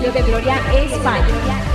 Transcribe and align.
Destello 0.00 0.12
de 0.12 0.30
Gloria, 0.30 0.56
España. 0.72 1.69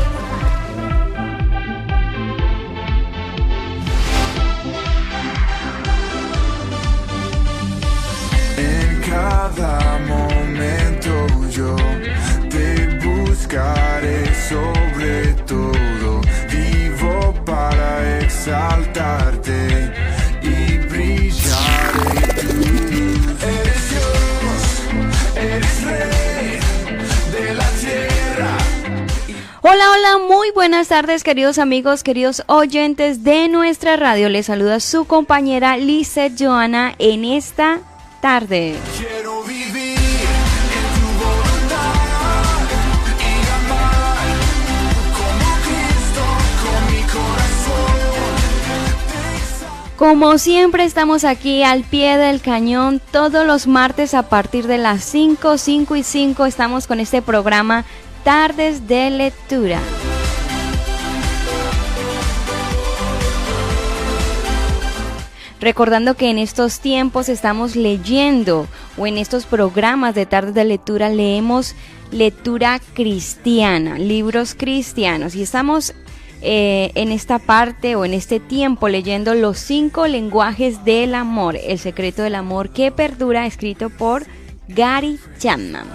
Tardes 30.96 31.26
queridos 31.26 31.60
amigos, 31.60 32.04
queridos 32.04 32.44
oyentes 32.48 33.26
de 33.26 33.50
nuestra 33.50 33.98
radio. 33.98 34.30
Les 34.30 34.46
saluda 34.46 34.80
su 34.80 35.04
compañera 35.04 35.76
Lizeth 35.76 36.42
Joana 36.42 36.96
en 37.00 37.26
esta 37.26 37.82
tarde. 38.22 38.78
Quiero 38.98 39.44
vivir 39.44 39.98
en 39.98 40.94
tu 40.96 41.08
voluntad 41.22 41.96
y 43.20 43.24
amar 43.58 44.28
como 45.18 45.48
Cristo 45.66 46.24
con 46.64 46.80
mi 46.90 47.02
corazón. 47.12 47.92
Como 49.98 50.38
siempre 50.38 50.86
estamos 50.86 51.26
aquí 51.26 51.64
al 51.64 51.84
pie 51.84 52.16
del 52.18 52.40
cañón 52.40 53.02
todos 53.12 53.46
los 53.46 53.68
martes 53.68 54.14
a 54.14 54.30
partir 54.30 54.66
de 54.66 54.78
las 54.78 55.04
5, 55.04 55.58
5 55.58 55.98
y 55.98 56.04
5 56.04 56.46
estamos 56.46 56.88
con 56.88 57.02
este 57.02 57.22
programa 57.22 57.84
Tardes 58.24 58.88
de 58.88 59.10
Lectura. 59.10 59.82
Recordando 65.62 66.16
que 66.16 66.30
en 66.30 66.38
estos 66.38 66.80
tiempos 66.80 67.30
estamos 67.30 67.76
leyendo 67.76 68.68
o 68.98 69.08
en 69.08 69.18
estos 69.18 69.46
programas 69.46 70.14
de 70.14 70.26
tardes 70.26 70.54
de 70.54 70.66
lectura 70.66 71.10
leemos 71.10 71.76
lectura 72.12 72.80
cristiana, 72.94 73.98
libros 73.98 74.54
cristianos 74.54 75.36
y 75.36 75.44
estamos 75.44 75.94
eh, 76.42 76.92
en 76.96 77.12
esta 77.12 77.40
parte 77.40 77.96
o 77.96 78.06
en 78.06 78.14
este 78.14 78.40
tiempo 78.40 78.90
leyendo 78.90 79.34
los 79.34 79.58
cinco 79.58 80.08
lenguajes 80.08 80.84
del 80.86 81.16
amor, 81.16 81.56
el 81.56 81.80
secreto 81.80 82.22
del 82.22 82.36
amor 82.36 82.70
que 82.70 82.92
perdura, 82.92 83.46
escrito 83.46 83.90
por 83.90 84.26
Gary 84.68 85.20
Chapman. 85.40 85.88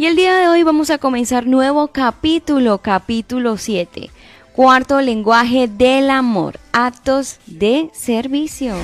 Y 0.00 0.06
el 0.06 0.16
día 0.16 0.34
de 0.38 0.48
hoy 0.48 0.62
vamos 0.62 0.88
a 0.88 0.96
comenzar 0.96 1.46
nuevo 1.46 1.88
capítulo, 1.88 2.78
capítulo 2.78 3.58
7. 3.58 4.08
Cuarto 4.54 4.98
lenguaje 5.02 5.68
del 5.68 6.08
amor, 6.08 6.58
actos 6.72 7.38
de 7.44 7.90
servicio. 7.92 8.76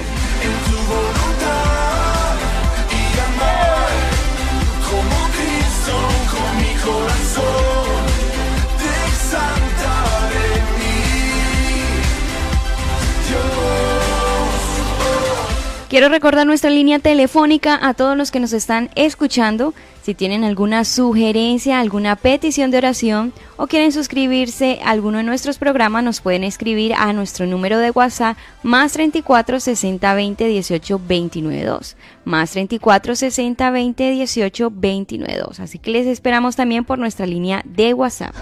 Quiero 15.96 16.10
recordar 16.10 16.46
nuestra 16.46 16.68
línea 16.68 16.98
telefónica 16.98 17.78
a 17.80 17.94
todos 17.94 18.18
los 18.18 18.30
que 18.30 18.38
nos 18.38 18.52
están 18.52 18.90
escuchando. 18.96 19.72
Si 20.02 20.14
tienen 20.14 20.44
alguna 20.44 20.84
sugerencia, 20.84 21.80
alguna 21.80 22.16
petición 22.16 22.70
de 22.70 22.76
oración 22.76 23.32
o 23.56 23.66
quieren 23.66 23.92
suscribirse 23.92 24.78
a 24.84 24.90
alguno 24.90 25.16
de 25.16 25.24
nuestros 25.24 25.56
programas, 25.56 26.04
nos 26.04 26.20
pueden 26.20 26.44
escribir 26.44 26.92
a 26.92 27.14
nuestro 27.14 27.46
número 27.46 27.78
de 27.78 27.92
WhatsApp 27.92 28.36
más 28.62 28.92
34 28.92 29.58
60 29.58 30.14
20 30.14 30.46
18 30.46 31.00
29 31.02 31.64
2. 31.64 31.96
Más 32.26 32.50
34 32.50 33.16
60 33.16 33.70
20 33.70 34.10
18 34.10 34.70
29 34.74 35.38
2. 35.46 35.60
Así 35.60 35.78
que 35.78 35.92
les 35.92 36.06
esperamos 36.06 36.56
también 36.56 36.84
por 36.84 36.98
nuestra 36.98 37.24
línea 37.24 37.62
de 37.64 37.94
WhatsApp. 37.94 38.34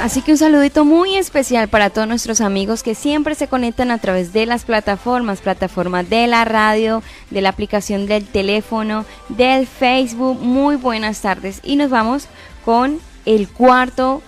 Así 0.00 0.22
que 0.22 0.32
un 0.32 0.38
saludito 0.38 0.86
muy 0.86 1.16
especial 1.16 1.68
para 1.68 1.90
todos 1.90 2.08
nuestros 2.08 2.40
amigos 2.40 2.82
que 2.82 2.94
siempre 2.94 3.34
se 3.34 3.48
conectan 3.48 3.90
a 3.90 3.98
través 3.98 4.32
de 4.32 4.46
las 4.46 4.64
plataformas, 4.64 5.42
plataformas 5.42 6.08
de 6.08 6.26
la 6.26 6.46
radio, 6.46 7.02
de 7.28 7.42
la 7.42 7.50
aplicación 7.50 8.06
del 8.06 8.24
teléfono, 8.26 9.04
del 9.28 9.66
Facebook. 9.66 10.40
Muy 10.40 10.76
buenas 10.76 11.20
tardes 11.20 11.60
y 11.62 11.76
nos 11.76 11.90
vamos 11.90 12.28
con 12.64 12.98
el 13.26 13.48
cuarto 13.48 14.22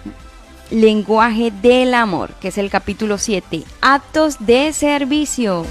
lenguaje 0.71 1.51
del 1.63 1.95
amor, 1.95 2.35
que 2.35 2.49
es 2.49 2.59
el 2.59 2.69
capítulo 2.69 3.17
7, 3.17 3.65
actos 3.81 4.37
de 4.41 4.75
servicio. 4.75 5.65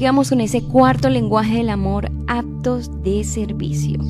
Vamos 0.00 0.30
con 0.30 0.40
ese 0.40 0.62
cuarto 0.62 1.10
lenguaje 1.10 1.58
del 1.58 1.70
amor, 1.70 2.10
actos 2.26 3.02
de 3.02 3.22
servicio. 3.24 4.00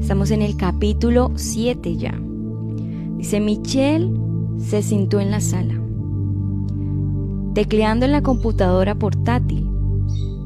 Estamos 0.00 0.30
en 0.30 0.42
el 0.42 0.56
capítulo 0.56 1.30
7 1.36 1.96
ya. 1.96 2.18
Dice, 3.16 3.38
Michelle 3.40 4.10
se 4.58 4.82
sentó 4.82 5.20
en 5.20 5.30
la 5.30 5.40
sala, 5.40 5.74
tecleando 7.54 8.06
en 8.06 8.12
la 8.12 8.22
computadora 8.22 8.94
portátil. 8.96 9.68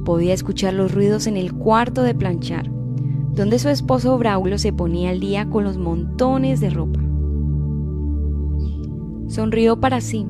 Podía 0.04 0.34
escuchar 0.34 0.74
los 0.74 0.92
ruidos 0.92 1.26
en 1.26 1.36
el 1.36 1.54
cuarto 1.54 2.02
de 2.02 2.14
planchar, 2.14 2.68
donde 3.32 3.58
su 3.58 3.68
esposo 3.68 4.18
Braulio 4.18 4.58
se 4.58 4.72
ponía 4.72 5.10
al 5.10 5.20
día 5.20 5.48
con 5.48 5.64
los 5.64 5.78
montones 5.78 6.60
de 6.60 6.70
ropa. 6.70 7.00
Sonrió 9.28 9.80
para 9.80 10.00
sí. 10.00 10.26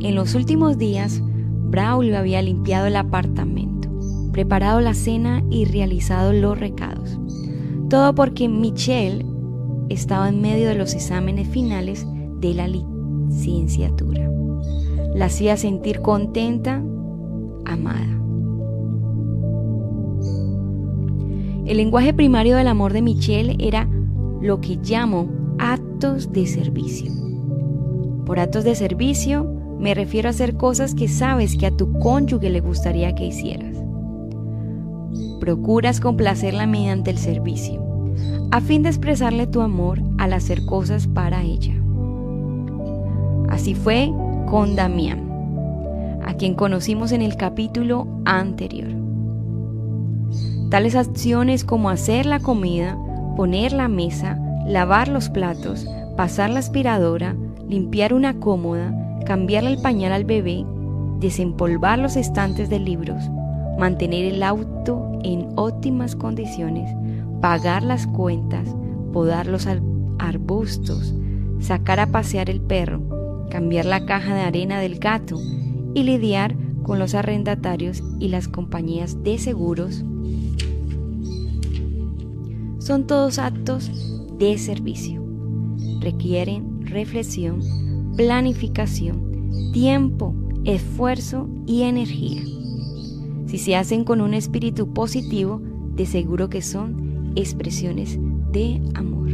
En 0.00 0.14
los 0.14 0.34
últimos 0.34 0.78
días, 0.78 1.22
Braulio 1.68 2.18
había 2.18 2.40
limpiado 2.40 2.86
el 2.86 2.96
apartamento, 2.96 3.67
preparado 4.38 4.80
la 4.80 4.94
cena 4.94 5.42
y 5.50 5.64
realizado 5.64 6.32
los 6.32 6.60
recados. 6.60 7.18
Todo 7.90 8.14
porque 8.14 8.48
Michelle 8.48 9.26
estaba 9.88 10.28
en 10.28 10.40
medio 10.40 10.68
de 10.68 10.76
los 10.76 10.94
exámenes 10.94 11.48
finales 11.48 12.06
de 12.38 12.54
la 12.54 12.68
licenciatura. 12.68 14.30
La 15.12 15.24
hacía 15.24 15.56
sentir 15.56 16.02
contenta, 16.02 16.84
amada. 17.64 18.06
El 21.66 21.76
lenguaje 21.76 22.14
primario 22.14 22.54
del 22.54 22.68
amor 22.68 22.92
de 22.92 23.02
Michelle 23.02 23.56
era 23.58 23.88
lo 24.40 24.60
que 24.60 24.76
llamo 24.76 25.28
actos 25.58 26.32
de 26.32 26.46
servicio. 26.46 27.10
Por 28.24 28.38
actos 28.38 28.62
de 28.62 28.76
servicio 28.76 29.52
me 29.80 29.94
refiero 29.94 30.28
a 30.28 30.30
hacer 30.30 30.56
cosas 30.56 30.94
que 30.94 31.08
sabes 31.08 31.56
que 31.56 31.66
a 31.66 31.76
tu 31.76 31.92
cónyuge 31.98 32.50
le 32.50 32.60
gustaría 32.60 33.16
que 33.16 33.26
hicieras. 33.26 33.67
Procuras 35.40 36.00
complacerla 36.00 36.66
mediante 36.66 37.10
el 37.10 37.18
servicio, 37.18 37.84
a 38.50 38.60
fin 38.60 38.82
de 38.82 38.88
expresarle 38.88 39.46
tu 39.46 39.60
amor 39.60 40.00
al 40.18 40.32
hacer 40.32 40.64
cosas 40.64 41.06
para 41.06 41.42
ella. 41.42 41.74
Así 43.48 43.74
fue 43.74 44.10
con 44.46 44.76
Damián, 44.76 46.20
a 46.24 46.34
quien 46.34 46.54
conocimos 46.54 47.12
en 47.12 47.22
el 47.22 47.36
capítulo 47.36 48.06
anterior. 48.24 48.88
Tales 50.70 50.96
acciones 50.96 51.64
como 51.64 51.88
hacer 51.88 52.26
la 52.26 52.40
comida, 52.40 52.98
poner 53.36 53.72
la 53.72 53.88
mesa, 53.88 54.38
lavar 54.66 55.08
los 55.08 55.30
platos, 55.30 55.86
pasar 56.16 56.50
la 56.50 56.58
aspiradora, 56.58 57.36
limpiar 57.68 58.12
una 58.12 58.38
cómoda, 58.40 58.92
cambiarle 59.24 59.70
el 59.70 59.80
pañal 59.80 60.12
al 60.12 60.24
bebé, 60.24 60.64
desempolvar 61.20 61.98
los 61.98 62.16
estantes 62.16 62.68
de 62.68 62.78
libros, 62.78 63.30
mantener 63.78 64.24
el 64.24 64.42
auto 64.42 65.18
en 65.22 65.48
óptimas 65.56 66.16
condiciones, 66.16 66.90
pagar 67.40 67.82
las 67.82 68.06
cuentas, 68.06 68.68
podar 69.12 69.46
los 69.46 69.66
arbustos, 70.18 71.14
sacar 71.60 72.00
a 72.00 72.06
pasear 72.06 72.50
el 72.50 72.60
perro, 72.60 73.46
cambiar 73.50 73.84
la 73.84 74.04
caja 74.04 74.34
de 74.34 74.42
arena 74.42 74.80
del 74.80 74.98
gato 74.98 75.38
y 75.94 76.02
lidiar 76.02 76.56
con 76.82 76.98
los 76.98 77.14
arrendatarios 77.14 78.02
y 78.18 78.28
las 78.28 78.48
compañías 78.48 79.22
de 79.22 79.38
seguros 79.38 80.04
son 82.88 83.06
todos 83.06 83.38
actos 83.38 83.90
de 84.38 84.56
servicio. 84.56 85.22
Requieren 86.00 86.86
reflexión, 86.86 87.60
planificación, 88.16 89.70
tiempo, 89.72 90.34
esfuerzo 90.64 91.50
y 91.66 91.82
energía. 91.82 92.57
Si 93.48 93.56
se 93.56 93.76
hacen 93.76 94.04
con 94.04 94.20
un 94.20 94.34
espíritu 94.34 94.92
positivo, 94.92 95.62
de 95.94 96.04
seguro 96.04 96.50
que 96.50 96.60
son 96.60 97.32
expresiones 97.34 98.18
de 98.52 98.82
amor. 98.94 99.28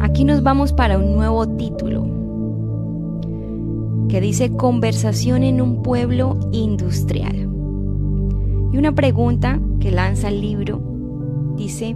Aquí 0.00 0.24
nos 0.24 0.42
vamos 0.42 0.72
para 0.72 0.98
un 0.98 1.05
que 4.16 4.22
dice 4.22 4.56
Conversación 4.56 5.42
en 5.42 5.60
un 5.60 5.82
pueblo 5.82 6.38
industrial. 6.50 7.36
Y 8.72 8.78
una 8.78 8.92
pregunta 8.92 9.60
que 9.78 9.90
lanza 9.90 10.30
el 10.30 10.40
libro 10.40 10.80
dice, 11.54 11.94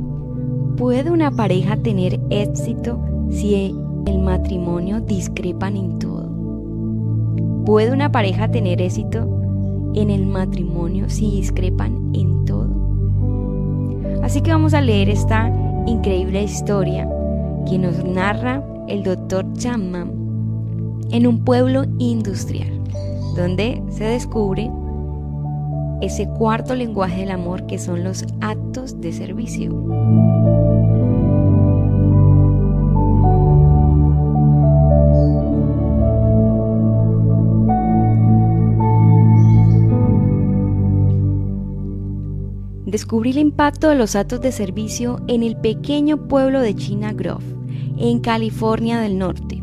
¿puede 0.77 1.11
una 1.11 1.31
pareja 1.31 1.79
tener 1.79 2.21
éxito 2.29 3.03
si 3.31 3.75
el 4.05 4.19
matrimonio 4.19 5.01
discrepan 5.01 5.79
en 5.79 5.99
todo? 5.99 7.65
¿Puede 7.65 7.91
una 7.91 8.13
pareja 8.13 8.51
tener 8.51 8.83
éxito 8.83 9.27
en 9.95 10.11
el 10.11 10.27
matrimonio 10.27 11.09
si 11.09 11.31
discrepan 11.31 12.11
en 12.13 12.45
todo? 12.45 12.69
Así 14.23 14.43
que 14.43 14.53
vamos 14.53 14.75
a 14.75 14.83
leer 14.83 15.09
esta 15.09 15.51
increíble 15.87 16.43
historia 16.43 17.09
que 17.67 17.79
nos 17.79 18.05
narra 18.05 18.63
el 18.89 19.05
doctor 19.05 19.51
Chapman 19.55 20.20
en 21.13 21.27
un 21.27 21.45
pueblo 21.45 21.85
industrial, 21.99 22.83
donde 23.37 23.83
se 23.91 24.05
descubre 24.05 24.71
ese 26.01 26.29
cuarto 26.29 26.75
lenguaje 26.75 27.21
del 27.21 27.31
amor 27.31 27.67
que 27.67 27.79
son 27.79 28.05
los 28.05 28.25
actos 28.41 29.01
de 29.01 29.13
servicio. 29.13 29.71
Descubrí 42.91 43.31
el 43.31 43.39
impacto 43.39 43.89
de 43.89 43.95
los 43.95 44.17
actos 44.17 44.41
de 44.41 44.51
servicio 44.51 45.21
en 45.29 45.45
el 45.45 45.57
pequeño 45.57 46.27
pueblo 46.27 46.61
de 46.61 46.75
China 46.75 47.13
Grove, 47.13 47.45
en 47.99 48.19
California 48.19 48.99
del 48.99 49.17
Norte. 49.17 49.60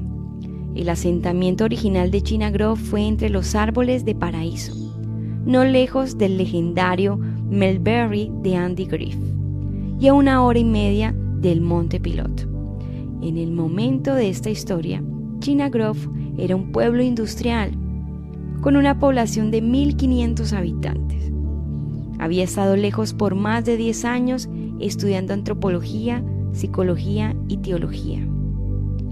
El 0.78 0.90
asentamiento 0.90 1.64
original 1.64 2.12
de 2.12 2.22
China 2.22 2.52
Grove 2.52 2.80
fue 2.80 3.02
entre 3.08 3.32
los 3.32 3.56
árboles 3.56 4.06
de 4.06 4.14
paraíso, 4.14 4.76
no 5.44 5.66
lejos 5.66 6.20
del 6.20 6.38
legendario 6.38 7.18
Melberry 7.18 8.32
de 8.44 8.56
Andy 8.56 8.86
Griff, 8.86 9.18
y 10.00 10.08
a 10.08 10.14
una 10.14 10.44
hora 10.44 10.60
y 10.60 10.64
media 10.64 11.16
del 11.42 11.62
Monte 11.62 12.00
Pilot. 12.00 12.48
En 13.24 13.38
el 13.38 13.54
momento 13.54 14.14
de 14.14 14.30
esta 14.30 14.52
historia, 14.52 15.02
China 15.40 15.68
Grove 15.70 16.00
era 16.38 16.56
un 16.56 16.72
pueblo 16.72 17.02
industrial 17.02 17.72
con 18.62 18.76
una 18.76 19.00
población 19.00 19.50
de 19.50 19.64
1.500 19.64 20.54
habitantes. 20.54 21.32
Había 22.20 22.44
estado 22.44 22.76
lejos 22.76 23.16
por 23.16 23.34
más 23.34 23.66
de 23.66 23.78
10 23.78 24.06
años 24.06 24.48
estudiando 24.80 25.34
antropología, 25.34 26.24
psicología 26.52 27.36
y 27.48 27.58
teología. 27.58 28.20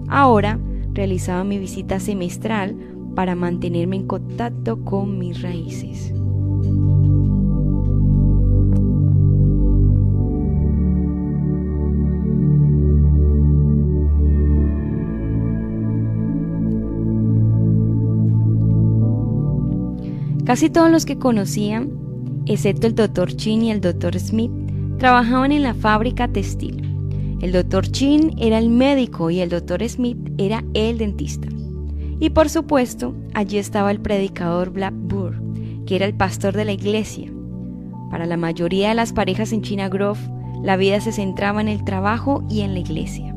Ahora 0.07 0.59
realizaba 0.95 1.43
mi 1.43 1.59
visita 1.59 1.99
semestral 1.99 2.75
para 3.15 3.35
mantenerme 3.35 3.97
en 3.97 4.07
contacto 4.07 4.83
con 4.83 5.19
mis 5.19 5.41
raíces. 5.41 6.13
Casi 20.45 20.69
todos 20.69 20.91
los 20.91 21.05
que 21.05 21.17
conocían, 21.17 21.91
excepto 22.45 22.85
el 22.85 22.93
Dr. 22.93 23.35
Chin 23.35 23.63
y 23.63 23.71
el 23.71 23.81
Dr. 23.81 24.19
Smith, 24.19 24.51
trabajaban 24.99 25.51
en 25.51 25.63
la 25.63 25.73
fábrica 25.73 26.27
textil. 26.27 26.81
El 27.41 27.51
Dr. 27.51 27.87
Chin 27.87 28.35
era 28.37 28.59
el 28.59 28.69
médico 28.69 29.31
y 29.31 29.39
el 29.39 29.49
Dr. 29.49 29.89
Smith 29.89 30.17
era 30.37 30.63
el 30.73 30.97
dentista. 30.97 31.47
Y 32.19 32.29
por 32.29 32.49
supuesto, 32.49 33.13
allí 33.33 33.57
estaba 33.57 33.91
el 33.91 33.99
predicador 33.99 34.69
Blackburn, 34.71 35.83
que 35.85 35.95
era 35.95 36.05
el 36.05 36.13
pastor 36.13 36.55
de 36.55 36.65
la 36.65 36.71
iglesia. 36.71 37.31
Para 38.09 38.25
la 38.25 38.37
mayoría 38.37 38.89
de 38.89 38.95
las 38.95 39.13
parejas 39.13 39.51
en 39.51 39.61
China 39.61 39.89
Grove, 39.89 40.19
la 40.63 40.77
vida 40.77 41.01
se 41.01 41.11
centraba 41.11 41.61
en 41.61 41.67
el 41.67 41.83
trabajo 41.83 42.43
y 42.49 42.61
en 42.61 42.73
la 42.73 42.79
iglesia. 42.79 43.35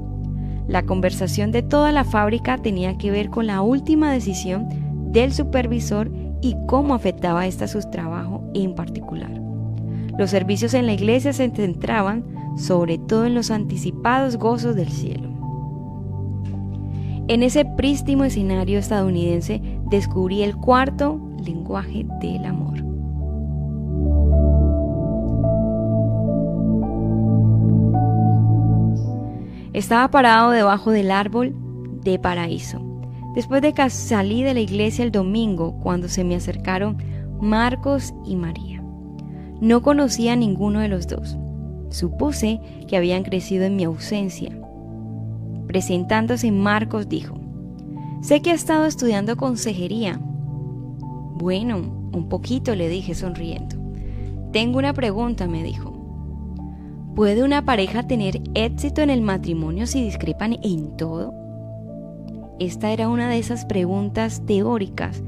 La 0.68 0.84
conversación 0.84 1.50
de 1.50 1.62
toda 1.62 1.92
la 1.92 2.04
fábrica 2.04 2.58
tenía 2.58 2.96
que 2.98 3.10
ver 3.10 3.30
con 3.30 3.46
la 3.46 3.62
última 3.62 4.12
decisión 4.12 4.68
del 5.12 5.32
supervisor 5.32 6.10
y 6.40 6.54
cómo 6.66 6.94
afectaba 6.94 7.46
esta 7.46 7.66
su 7.66 7.80
trabajo 7.90 8.42
en 8.54 8.74
particular. 8.74 9.30
Los 10.18 10.30
servicios 10.30 10.74
en 10.74 10.86
la 10.86 10.92
iglesia 10.92 11.32
se 11.32 11.48
centraban 11.48 12.24
sobre 12.56 12.98
todo 12.98 13.24
en 13.24 13.34
los 13.34 13.50
anticipados 13.50 14.36
gozos 14.36 14.74
del 14.74 14.88
cielo. 14.88 15.37
En 17.28 17.42
ese 17.42 17.66
prístimo 17.66 18.24
escenario 18.24 18.78
estadounidense 18.78 19.60
descubrí 19.90 20.42
el 20.42 20.56
cuarto 20.56 21.20
lenguaje 21.44 22.06
del 22.22 22.46
amor. 22.46 22.78
Estaba 29.74 30.10
parado 30.10 30.52
debajo 30.52 30.90
del 30.90 31.10
árbol 31.10 31.54
de 32.02 32.18
paraíso. 32.18 32.80
Después 33.34 33.60
de 33.60 33.74
que 33.74 33.90
salí 33.90 34.42
de 34.42 34.54
la 34.54 34.60
iglesia 34.60 35.04
el 35.04 35.12
domingo, 35.12 35.78
cuando 35.82 36.08
se 36.08 36.24
me 36.24 36.34
acercaron 36.34 36.96
Marcos 37.42 38.14
y 38.24 38.36
María. 38.36 38.82
No 39.60 39.82
conocía 39.82 40.32
a 40.32 40.36
ninguno 40.36 40.80
de 40.80 40.88
los 40.88 41.06
dos. 41.06 41.36
Supuse 41.90 42.58
que 42.88 42.96
habían 42.96 43.22
crecido 43.22 43.66
en 43.66 43.76
mi 43.76 43.84
ausencia. 43.84 44.58
Presentándose 45.68 46.50
Marcos 46.50 47.10
dijo, 47.10 47.38
sé 48.22 48.40
que 48.40 48.50
ha 48.50 48.54
estado 48.54 48.86
estudiando 48.86 49.36
consejería. 49.36 50.18
Bueno, 50.18 51.76
un 52.12 52.28
poquito 52.30 52.74
le 52.74 52.88
dije 52.88 53.14
sonriendo. 53.14 53.76
Tengo 54.50 54.78
una 54.78 54.94
pregunta, 54.94 55.46
me 55.46 55.62
dijo. 55.62 55.92
¿Puede 57.14 57.44
una 57.44 57.66
pareja 57.66 58.06
tener 58.06 58.40
éxito 58.54 59.02
en 59.02 59.10
el 59.10 59.20
matrimonio 59.20 59.86
si 59.86 60.02
discrepan 60.02 60.56
en 60.62 60.96
todo? 60.96 61.34
Esta 62.58 62.90
era 62.90 63.08
una 63.08 63.28
de 63.28 63.38
esas 63.38 63.66
preguntas 63.66 64.44
teóricas 64.46 65.22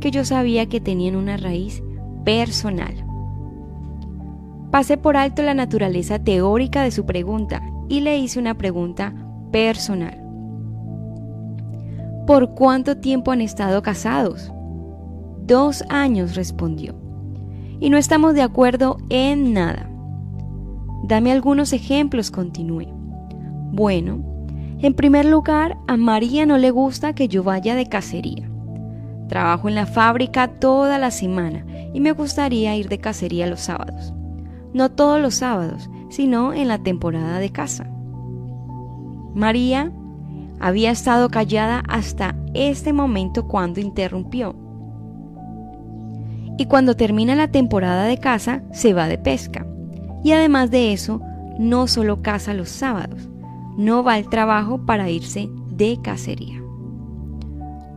que 0.00 0.10
yo 0.10 0.24
sabía 0.24 0.66
que 0.66 0.80
tenían 0.80 1.14
una 1.14 1.36
raíz 1.36 1.84
personal. 2.24 2.94
Pasé 4.72 4.96
por 4.96 5.16
alto 5.16 5.42
la 5.42 5.54
naturaleza 5.54 6.18
teórica 6.18 6.82
de 6.82 6.90
su 6.90 7.06
pregunta 7.06 7.62
y 7.88 8.00
le 8.00 8.18
hice 8.18 8.40
una 8.40 8.54
pregunta 8.54 9.14
personal. 9.54 10.20
¿Por 12.26 12.56
cuánto 12.56 12.96
tiempo 12.96 13.30
han 13.30 13.40
estado 13.40 13.82
casados? 13.82 14.50
Dos 15.46 15.84
años, 15.90 16.34
respondió. 16.34 16.96
Y 17.78 17.88
no 17.88 17.96
estamos 17.96 18.34
de 18.34 18.42
acuerdo 18.42 18.96
en 19.10 19.52
nada. 19.52 19.88
Dame 21.04 21.30
algunos 21.30 21.72
ejemplos, 21.72 22.32
continué. 22.32 22.88
Bueno, 23.70 24.24
en 24.80 24.92
primer 24.92 25.24
lugar, 25.24 25.76
a 25.86 25.96
María 25.96 26.46
no 26.46 26.58
le 26.58 26.72
gusta 26.72 27.14
que 27.14 27.28
yo 27.28 27.44
vaya 27.44 27.76
de 27.76 27.86
cacería. 27.86 28.50
Trabajo 29.28 29.68
en 29.68 29.76
la 29.76 29.86
fábrica 29.86 30.48
toda 30.48 30.98
la 30.98 31.12
semana 31.12 31.64
y 31.92 32.00
me 32.00 32.10
gustaría 32.10 32.74
ir 32.74 32.88
de 32.88 32.98
cacería 32.98 33.46
los 33.46 33.60
sábados. 33.60 34.12
no 34.72 34.90
todos 34.90 35.20
los 35.20 35.36
sábados, 35.36 35.88
sino 36.10 36.52
en 36.52 36.66
la 36.66 36.82
temporada 36.82 37.38
de 37.38 37.50
casa. 37.50 37.93
María 39.34 39.90
había 40.60 40.90
estado 40.90 41.28
callada 41.28 41.82
hasta 41.88 42.36
este 42.54 42.92
momento 42.92 43.46
cuando 43.48 43.80
interrumpió. 43.80 44.54
Y 46.56 46.66
cuando 46.66 46.94
termina 46.94 47.34
la 47.34 47.48
temporada 47.48 48.04
de 48.04 48.18
caza, 48.18 48.62
se 48.72 48.94
va 48.94 49.08
de 49.08 49.18
pesca. 49.18 49.66
Y 50.22 50.32
además 50.32 50.70
de 50.70 50.92
eso, 50.92 51.20
no 51.58 51.86
solo 51.86 52.22
caza 52.22 52.54
los 52.54 52.68
sábados, 52.68 53.28
no 53.76 54.04
va 54.04 54.14
al 54.14 54.28
trabajo 54.28 54.86
para 54.86 55.10
irse 55.10 55.50
de 55.70 55.98
cacería. 56.00 56.62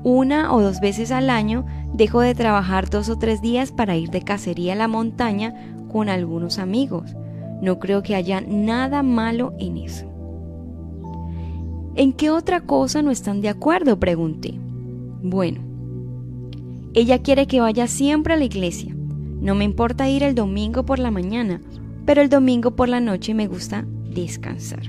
Una 0.03 0.53
o 0.53 0.61
dos 0.61 0.79
veces 0.79 1.11
al 1.11 1.29
año 1.29 1.65
dejo 1.93 2.21
de 2.21 2.33
trabajar 2.33 2.89
dos 2.89 3.09
o 3.09 3.17
tres 3.17 3.41
días 3.41 3.71
para 3.71 3.95
ir 3.95 4.09
de 4.09 4.21
cacería 4.21 4.73
a 4.73 4.75
la 4.77 4.87
montaña 4.87 5.53
con 5.91 6.09
algunos 6.09 6.59
amigos. 6.59 7.15
No 7.61 7.79
creo 7.79 8.03
que 8.03 8.15
haya 8.15 8.41
nada 8.41 9.03
malo 9.03 9.53
en 9.59 9.77
eso. 9.77 10.16
¿En 11.97 12.13
qué 12.13 12.29
otra 12.29 12.61
cosa 12.61 13.01
no 13.01 13.09
están 13.09 13.41
de 13.41 13.49
acuerdo? 13.49 13.99
pregunté. 13.99 14.53
Bueno, 15.23 15.61
ella 16.93 17.23
quiere 17.23 17.47
que 17.47 17.59
vaya 17.59 17.87
siempre 17.87 18.35
a 18.35 18.37
la 18.37 18.45
iglesia. 18.45 18.95
No 19.41 19.55
me 19.55 19.63
importa 19.63 20.07
ir 20.07 20.21
el 20.21 20.35
domingo 20.35 20.85
por 20.85 20.99
la 20.99 21.09
mañana, 21.09 21.59
pero 22.05 22.21
el 22.21 22.29
domingo 22.29 22.75
por 22.75 22.87
la 22.87 22.99
noche 22.99 23.33
me 23.33 23.47
gusta 23.47 23.83
descansar. 24.13 24.83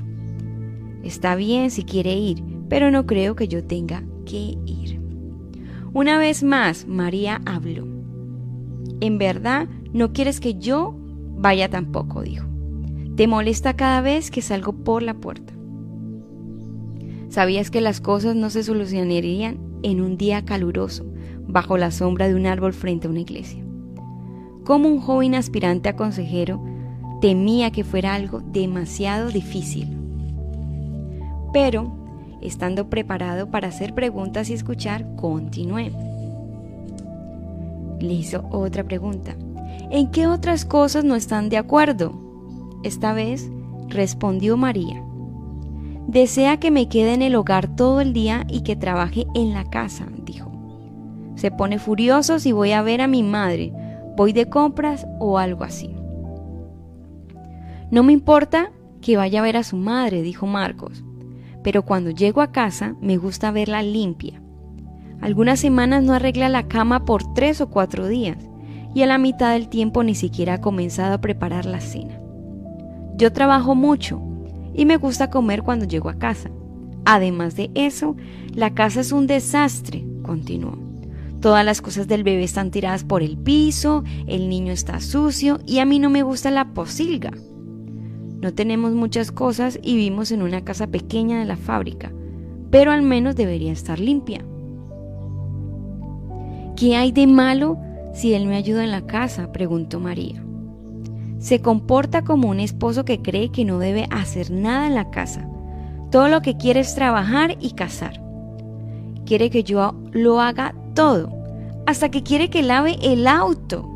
Está 1.03 1.35
bien 1.35 1.71
si 1.71 1.83
quiere 1.83 2.15
ir, 2.15 2.45
pero 2.69 2.91
no 2.91 3.07
creo 3.07 3.35
que 3.37 3.49
yo 3.49 3.65
tenga 3.65 4.05
que 4.27 4.59
ir. 4.67 5.01
Una 5.95 6.19
vez 6.19 6.43
más, 6.43 6.87
María 6.87 7.41
habló. 7.47 7.89
En 9.01 9.17
verdad, 9.17 9.67
no 9.95 10.13
quieres 10.13 10.41
que 10.41 10.59
yo 10.59 10.95
vaya 11.39 11.71
tampoco, 11.71 12.21
dijo. 12.21 12.47
Te 13.17 13.27
molesta 13.27 13.77
cada 13.77 14.03
vez 14.03 14.31
que 14.31 14.43
salgo 14.43 14.75
por 14.75 15.03
la 15.03 15.15
puerta. 15.15 15.58
¿Sabías 17.29 17.71
que 17.71 17.81
las 17.81 18.01
cosas 18.01 18.35
no 18.37 18.49
se 18.49 18.63
solucionarían 18.63 19.59
en 19.83 20.01
un 20.01 20.17
día 20.17 20.45
caluroso, 20.45 21.05
bajo 21.47 21.77
la 21.77 21.91
sombra 21.91 22.27
de 22.27 22.35
un 22.35 22.47
árbol 22.47 22.73
frente 22.73 23.07
a 23.07 23.11
una 23.11 23.21
iglesia? 23.21 23.63
Como 24.65 24.89
un 24.89 25.01
joven 25.01 25.35
aspirante 25.35 25.89
a 25.89 25.97
consejero 25.97 26.63
temía 27.21 27.71
que 27.71 27.85
fuera 27.85 28.15
algo 28.15 28.41
demasiado 28.41 29.29
difícil. 29.29 29.89
Pero, 31.53 31.93
estando 32.41 32.89
preparado 32.89 33.51
para 33.51 33.69
hacer 33.69 33.95
preguntas 33.95 34.49
y 34.49 34.55
escuchar, 34.55 35.07
continué. 35.17 35.93
Le 38.01 38.13
hizo 38.13 38.47
otra 38.51 38.85
pregunta. 38.85 39.37
¿En 39.91 40.11
qué 40.11 40.27
otras 40.27 40.65
cosas 40.65 41.05
no 41.05 41.15
están 41.15 41.49
de 41.49 41.57
acuerdo? 41.57 42.13
Esta 42.85 43.13
vez 43.13 43.51
respondió 43.89 44.57
María. 44.57 45.03
Desea 46.09 46.57
que 46.57 46.71
me 46.71 46.89
quede 46.89 47.13
en 47.13 47.21
el 47.21 47.35
hogar 47.35 47.69
todo 47.77 48.01
el 48.01 48.15
día 48.15 48.47
y 48.49 48.63
que 48.63 48.77
trabaje 48.77 49.27
en 49.35 49.53
la 49.53 49.69
casa, 49.69 50.07
dijo. 50.25 50.51
Se 51.35 51.51
pone 51.51 51.79
furioso 51.79 52.39
si 52.39 52.51
voy 52.51 52.73
a 52.73 52.81
ver 52.81 53.03
a 53.03 53.07
mi 53.07 53.23
madre, 53.23 53.75
voy 54.17 54.33
de 54.33 54.49
compras 54.49 55.07
o 55.21 55.37
algo 55.37 55.65
así. 55.65 55.95
No 57.91 58.03
me 58.03 58.15
importa 58.15 58.73
que 59.03 59.19
vaya 59.19 59.41
a 59.41 59.43
ver 59.43 59.59
a 59.59 59.63
su 59.63 59.77
madre, 59.77 60.23
dijo 60.23 60.47
Marcos, 60.47 61.05
pero 61.63 61.85
cuando 61.85 62.09
llego 62.09 62.41
a 62.41 62.53
casa 62.53 62.97
me 63.03 63.19
gusta 63.19 63.51
verla 63.51 63.83
limpia. 63.83 64.41
Algunas 65.21 65.61
semanas 65.61 66.03
no 66.03 66.15
arregla 66.15 66.49
la 66.49 66.69
cama 66.69 67.05
por 67.05 67.35
tres 67.35 67.61
o 67.61 67.69
cuatro 67.69 68.07
días 68.07 68.39
y 68.95 69.03
a 69.03 69.07
la 69.07 69.19
mitad 69.19 69.53
del 69.53 69.69
tiempo 69.69 70.03
ni 70.03 70.15
siquiera 70.15 70.55
ha 70.55 70.61
comenzado 70.63 71.17
a 71.17 71.21
preparar 71.21 71.67
la 71.67 71.81
cena. 71.81 72.19
Yo 73.19 73.31
trabajo 73.31 73.75
mucho 73.75 74.23
y 74.79 74.87
me 74.87 74.97
gusta 74.97 75.29
comer 75.29 75.65
cuando 75.65 75.87
llego 75.87 76.09
a 76.09 76.21
casa. 76.21 76.51
Además 77.05 77.57
de 77.57 77.69
eso, 77.75 78.17
la 78.55 78.75
casa 78.75 79.01
es 79.01 79.11
un 79.11 79.27
desastre, 79.27 80.07
continuó. 80.23 80.79
Todas 81.41 81.65
las 81.65 81.83
cosas 81.83 82.07
del 82.07 82.23
bebé 82.23 82.45
están 82.45 82.71
tiradas 82.71 83.03
por 83.03 83.25
el 83.25 83.37
piso, 83.37 84.05
el 84.29 84.49
niño 84.49 84.73
está 84.73 85.01
sucio 85.01 85.59
y 85.67 85.81
a 85.81 85.85
mí 85.85 85.99
no 85.99 86.11
me 86.11 86.23
gusta 86.23 86.53
la 86.53 86.75
posilga. 86.75 87.33
No 88.41 88.55
tenemos 88.55 88.93
muchas 88.93 89.33
cosas 89.33 89.81
y 89.83 89.97
vivimos 89.97 90.31
en 90.31 90.43
una 90.43 90.63
casa 90.63 90.87
pequeña 90.87 91.41
de 91.41 91.45
la 91.45 91.57
fábrica, 91.57 92.13
pero 92.71 92.93
al 92.93 93.03
menos 93.03 93.35
debería 93.35 93.73
estar 93.73 93.99
limpia. 93.99 94.45
¿Qué 96.77 96.95
hay 96.95 97.11
de 97.11 97.27
malo 97.27 97.79
si 98.15 98.33
él 98.33 98.47
me 98.47 98.55
ayuda 98.55 98.85
en 98.85 98.93
la 98.93 99.07
casa? 99.07 99.51
preguntó 99.51 99.99
María. 99.99 100.48
Se 101.39 101.63
comporta 101.63 102.25
como 102.25 102.49
un 102.49 102.61
esposo 102.61 103.05
que 103.05 103.23
cree 103.23 103.51
que 103.51 103.65
no 103.65 103.79
debe 103.79 104.07
hacer 104.11 104.51
nada 104.51 104.87
en 104.87 104.95
la 104.95 105.11
casa. 105.11 105.49
Todo 106.11 106.29
lo 106.29 106.43
que 106.43 106.57
quiere 106.57 106.81
es 106.81 106.95
trabajar 106.95 107.57
y 107.61 107.73
cazar. 107.73 108.21
Quiere 109.25 109.51
que 109.51 109.63
yo 109.63 109.95
lo 110.13 110.41
haga 110.41 110.75
todo, 110.95 111.31
hasta 111.87 112.11
que 112.11 112.23
quiere 112.23 112.51
que 112.51 112.63
lave 112.63 112.97
el 113.03 113.27
auto. 113.27 113.89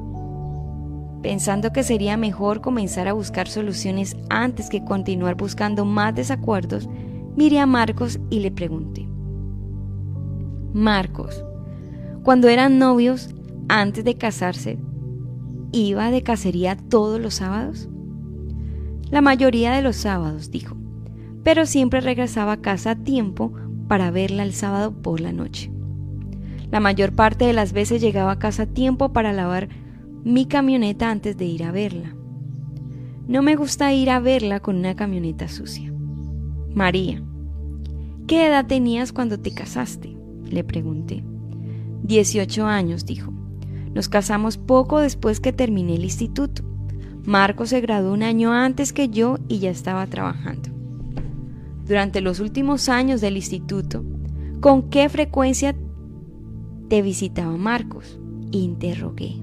Pensando 1.22 1.72
que 1.72 1.82
sería 1.82 2.16
mejor 2.16 2.60
comenzar 2.60 3.08
a 3.08 3.12
buscar 3.12 3.48
soluciones 3.48 4.16
antes 4.28 4.68
que 4.68 4.84
continuar 4.84 5.36
buscando 5.36 5.84
más 5.84 6.14
desacuerdos, 6.14 6.88
miré 7.36 7.60
a 7.60 7.66
Marcos 7.66 8.20
y 8.28 8.40
le 8.40 8.50
pregunté. 8.50 9.08
Marcos, 10.72 11.44
cuando 12.22 12.48
eran 12.48 12.78
novios, 12.78 13.34
antes 13.68 14.04
de 14.04 14.16
casarse, 14.16 14.78
iba 15.72 16.10
de 16.10 16.22
cacería 16.22 16.76
todos 16.76 17.20
los 17.20 17.34
sábados? 17.34 17.88
La 19.10 19.20
mayoría 19.20 19.72
de 19.72 19.82
los 19.82 19.96
sábados, 19.96 20.50
dijo, 20.50 20.76
pero 21.42 21.66
siempre 21.66 22.00
regresaba 22.00 22.52
a 22.52 22.60
casa 22.60 22.92
a 22.92 22.96
tiempo 22.96 23.52
para 23.88 24.10
verla 24.10 24.42
el 24.42 24.52
sábado 24.52 24.92
por 24.92 25.20
la 25.20 25.32
noche. 25.32 25.70
La 26.70 26.80
mayor 26.80 27.12
parte 27.12 27.44
de 27.44 27.52
las 27.52 27.72
veces 27.72 28.00
llegaba 28.00 28.32
a 28.32 28.38
casa 28.38 28.62
a 28.62 28.66
tiempo 28.66 29.12
para 29.12 29.32
lavar 29.32 29.68
mi 30.24 30.46
camioneta 30.46 31.10
antes 31.10 31.36
de 31.36 31.44
ir 31.44 31.64
a 31.64 31.72
verla. 31.72 32.14
No 33.26 33.42
me 33.42 33.56
gusta 33.56 33.92
ir 33.92 34.10
a 34.10 34.20
verla 34.20 34.60
con 34.60 34.76
una 34.76 34.96
camioneta 34.96 35.48
sucia. 35.48 35.92
María, 36.74 37.22
¿qué 38.26 38.46
edad 38.46 38.66
tenías 38.66 39.12
cuando 39.12 39.38
te 39.38 39.52
casaste? 39.52 40.16
Le 40.44 40.64
pregunté. 40.64 41.22
Dieciocho 42.02 42.66
años, 42.66 43.04
dijo. 43.04 43.32
Nos 43.94 44.08
casamos 44.08 44.56
poco 44.56 45.00
después 45.00 45.40
que 45.40 45.52
terminé 45.52 45.96
el 45.96 46.04
instituto. 46.04 46.62
Marco 47.24 47.66
se 47.66 47.80
graduó 47.80 48.12
un 48.12 48.22
año 48.22 48.52
antes 48.52 48.92
que 48.92 49.08
yo 49.08 49.38
y 49.48 49.58
ya 49.58 49.70
estaba 49.70 50.06
trabajando. 50.06 50.70
Durante 51.86 52.20
los 52.20 52.40
últimos 52.40 52.88
años 52.88 53.20
del 53.20 53.36
instituto, 53.36 54.04
¿con 54.60 54.88
qué 54.88 55.08
frecuencia 55.08 55.76
te 56.88 57.02
visitaba 57.02 57.56
Marcos? 57.56 58.18
Interrogué. 58.50 59.36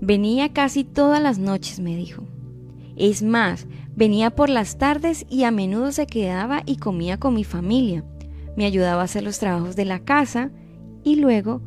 Venía 0.00 0.52
casi 0.52 0.84
todas 0.84 1.22
las 1.22 1.38
noches, 1.38 1.80
me 1.80 1.96
dijo. 1.96 2.24
Es 2.96 3.22
más, 3.22 3.66
venía 3.94 4.30
por 4.30 4.48
las 4.48 4.78
tardes 4.78 5.26
y 5.28 5.44
a 5.44 5.50
menudo 5.50 5.92
se 5.92 6.06
quedaba 6.06 6.62
y 6.64 6.76
comía 6.76 7.18
con 7.18 7.34
mi 7.34 7.44
familia 7.44 8.04
me 8.56 8.66
ayudaba 8.66 9.02
a 9.02 9.04
hacer 9.04 9.22
los 9.22 9.38
trabajos 9.38 9.76
de 9.76 9.84
la 9.84 10.00
casa 10.00 10.50
y 11.02 11.16
luego 11.16 11.62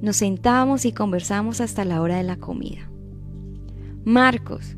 nos 0.00 0.16
sentábamos 0.16 0.84
y 0.84 0.92
conversábamos 0.92 1.60
hasta 1.60 1.84
la 1.84 2.00
hora 2.00 2.16
de 2.16 2.22
la 2.22 2.36
comida. 2.36 2.90
Marcos, 4.04 4.76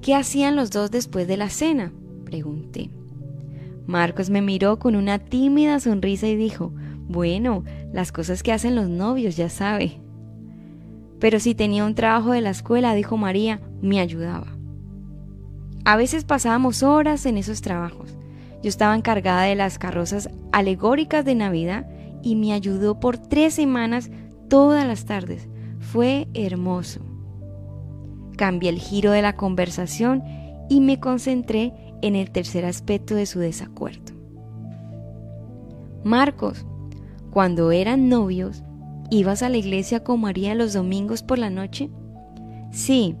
¿qué 0.00 0.14
hacían 0.14 0.56
los 0.56 0.70
dos 0.70 0.90
después 0.90 1.26
de 1.26 1.36
la 1.36 1.48
cena? 1.48 1.92
pregunté. 2.24 2.90
Marcos 3.86 4.30
me 4.30 4.42
miró 4.42 4.78
con 4.78 4.96
una 4.96 5.18
tímida 5.18 5.80
sonrisa 5.80 6.28
y 6.28 6.36
dijo, 6.36 6.72
bueno, 7.08 7.64
las 7.92 8.12
cosas 8.12 8.42
que 8.42 8.52
hacen 8.52 8.74
los 8.74 8.88
novios, 8.88 9.36
ya 9.36 9.48
sabe. 9.48 10.00
Pero 11.18 11.40
si 11.40 11.54
tenía 11.54 11.84
un 11.84 11.94
trabajo 11.94 12.32
de 12.32 12.40
la 12.40 12.50
escuela, 12.50 12.94
dijo 12.94 13.16
María, 13.16 13.60
me 13.80 14.00
ayudaba. 14.00 14.46
A 15.84 15.96
veces 15.96 16.24
pasábamos 16.24 16.82
horas 16.82 17.26
en 17.26 17.38
esos 17.38 17.60
trabajos. 17.60 18.16
Yo 18.62 18.68
estaba 18.68 18.94
encargada 18.94 19.42
de 19.42 19.56
las 19.56 19.78
carrozas 19.78 20.30
alegóricas 20.52 21.24
de 21.24 21.34
Navidad 21.34 21.86
y 22.22 22.36
me 22.36 22.52
ayudó 22.52 23.00
por 23.00 23.18
tres 23.18 23.54
semanas 23.54 24.10
todas 24.48 24.86
las 24.86 25.04
tardes. 25.04 25.48
Fue 25.80 26.28
hermoso. 26.34 27.00
Cambié 28.36 28.70
el 28.70 28.78
giro 28.78 29.10
de 29.10 29.22
la 29.22 29.36
conversación 29.36 30.22
y 30.68 30.80
me 30.80 31.00
concentré 31.00 31.72
en 32.02 32.16
el 32.16 32.30
tercer 32.30 32.64
aspecto 32.64 33.14
de 33.14 33.26
su 33.26 33.40
desacuerdo. 33.40 34.12
Marcos, 36.04 36.64
cuando 37.30 37.72
eran 37.72 38.08
novios, 38.08 38.62
¿ibas 39.10 39.42
a 39.42 39.48
la 39.48 39.56
iglesia 39.56 40.04
con 40.04 40.20
María 40.20 40.54
los 40.54 40.72
domingos 40.72 41.22
por 41.22 41.38
la 41.38 41.50
noche? 41.50 41.90
Sí, 42.70 43.16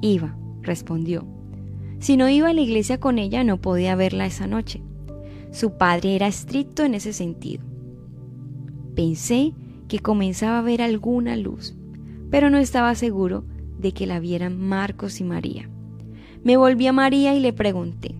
iba, 0.00 0.36
respondió. 0.62 1.37
Si 1.98 2.16
no 2.16 2.28
iba 2.28 2.50
a 2.50 2.52
la 2.52 2.60
iglesia 2.60 3.00
con 3.00 3.18
ella, 3.18 3.44
no 3.44 3.60
podía 3.60 3.96
verla 3.96 4.26
esa 4.26 4.46
noche. 4.46 4.82
Su 5.50 5.76
padre 5.76 6.14
era 6.14 6.28
estricto 6.28 6.84
en 6.84 6.94
ese 6.94 7.12
sentido. 7.12 7.64
Pensé 8.94 9.54
que 9.88 9.98
comenzaba 9.98 10.58
a 10.58 10.62
ver 10.62 10.82
alguna 10.82 11.36
luz, 11.36 11.74
pero 12.30 12.50
no 12.50 12.58
estaba 12.58 12.94
seguro 12.94 13.44
de 13.78 13.92
que 13.92 14.06
la 14.06 14.20
vieran 14.20 14.60
Marcos 14.60 15.20
y 15.20 15.24
María. 15.24 15.68
Me 16.44 16.56
volví 16.56 16.86
a 16.86 16.92
María 16.92 17.34
y 17.34 17.40
le 17.40 17.52
pregunté, 17.52 18.14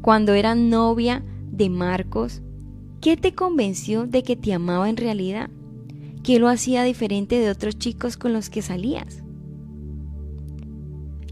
cuando 0.00 0.32
era 0.32 0.54
novia 0.54 1.22
de 1.50 1.68
Marcos, 1.68 2.40
¿qué 3.00 3.16
te 3.16 3.34
convenció 3.34 4.06
de 4.06 4.22
que 4.22 4.36
te 4.36 4.54
amaba 4.54 4.88
en 4.88 4.96
realidad? 4.96 5.50
¿Qué 6.22 6.38
lo 6.38 6.48
hacía 6.48 6.82
diferente 6.82 7.38
de 7.38 7.50
otros 7.50 7.78
chicos 7.78 8.16
con 8.16 8.32
los 8.32 8.48
que 8.48 8.62
salías? 8.62 9.22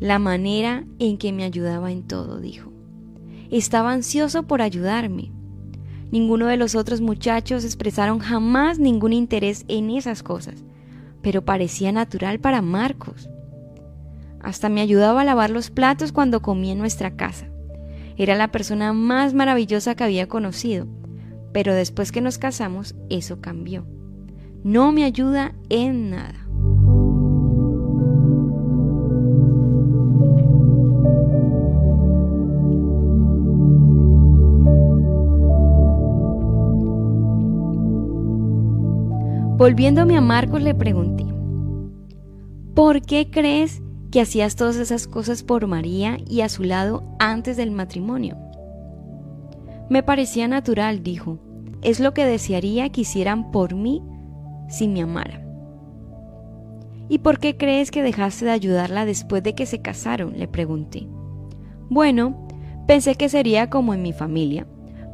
La 0.00 0.19
manera 0.19 0.85
en 0.99 1.17
que 1.17 1.33
me 1.33 1.45
ayudaba 1.45 1.91
en 1.91 2.03
todo, 2.03 2.38
dijo. 2.38 2.71
Estaba 3.50 3.93
ansioso 3.93 4.43
por 4.43 4.61
ayudarme. 4.61 5.33
Ninguno 6.11 6.47
de 6.47 6.57
los 6.57 6.75
otros 6.75 7.00
muchachos 7.00 7.65
expresaron 7.65 8.19
jamás 8.19 8.79
ningún 8.79 9.12
interés 9.12 9.65
en 9.69 9.91
esas 9.91 10.23
cosas, 10.23 10.65
pero 11.23 11.45
parecía 11.45 11.93
natural 11.93 12.41
para 12.41 12.62
Marcos. 12.62 13.31
Hasta 14.41 14.69
me 14.69 14.81
ayudaba 14.81 15.23
a 15.23 15.25
lavar 15.25 15.50
los 15.50 15.71
platos 15.71 16.12
cuando 16.12 16.43
comía 16.43 16.73
en 16.73 16.79
nuestra 16.79 17.17
casa. 17.17 17.49
Era 18.17 18.35
la 18.35 18.53
persona 18.53 18.93
más 18.93 19.35
maravillosa 19.35 19.95
que 19.95 20.05
había 20.05 20.29
conocido, 20.29 20.87
pero 21.53 21.75
después 21.75 22.12
que 22.12 22.21
nos 22.21 22.38
casamos 22.38 22.95
eso 23.09 23.41
cambió. 23.41 23.87
No 24.62 24.93
me 24.93 25.05
ayuda 25.05 25.55
en 25.69 26.11
nada. 26.11 26.46
Volviéndome 39.57 40.19
a 40.19 40.21
Marcos 40.21 40.61
le 40.61 40.75
pregunté, 40.75 41.25
¿por 42.75 43.01
qué 43.01 43.31
crees 43.31 43.81
que 44.13 44.21
hacías 44.21 44.55
todas 44.55 44.77
esas 44.77 45.07
cosas 45.07 45.43
por 45.43 45.67
María 45.67 46.19
y 46.29 46.43
a 46.43 46.51
su 46.51 46.63
lado 46.63 47.05
antes 47.19 47.57
del 47.57 47.71
matrimonio? 47.71 48.37
Me 49.89 50.03
parecía 50.03 50.47
natural, 50.47 51.03
dijo. 51.03 51.39
Es 51.81 52.01
lo 52.01 52.13
que 52.13 52.27
desearía 52.27 52.91
que 52.91 53.01
hicieran 53.01 53.51
por 53.51 53.75
mí 53.75 54.03
si 54.69 54.89
me 54.89 55.01
amaran. 55.01 55.47
¿Y 57.09 57.21
por 57.21 57.39
qué 57.39 57.57
crees 57.57 57.91
que 57.91 58.03
dejaste 58.03 58.45
de 58.45 58.51
ayudarla 58.51 59.07
después 59.07 59.43
de 59.43 59.55
que 59.55 59.65
se 59.65 59.81
casaron? 59.81 60.39
le 60.39 60.49
pregunté. 60.49 61.09
Bueno, 61.89 62.47
pensé 62.87 63.15
que 63.15 63.31
sería 63.31 63.71
como 63.71 63.95
en 63.95 64.03
mi 64.03 64.13
familia. 64.13 64.67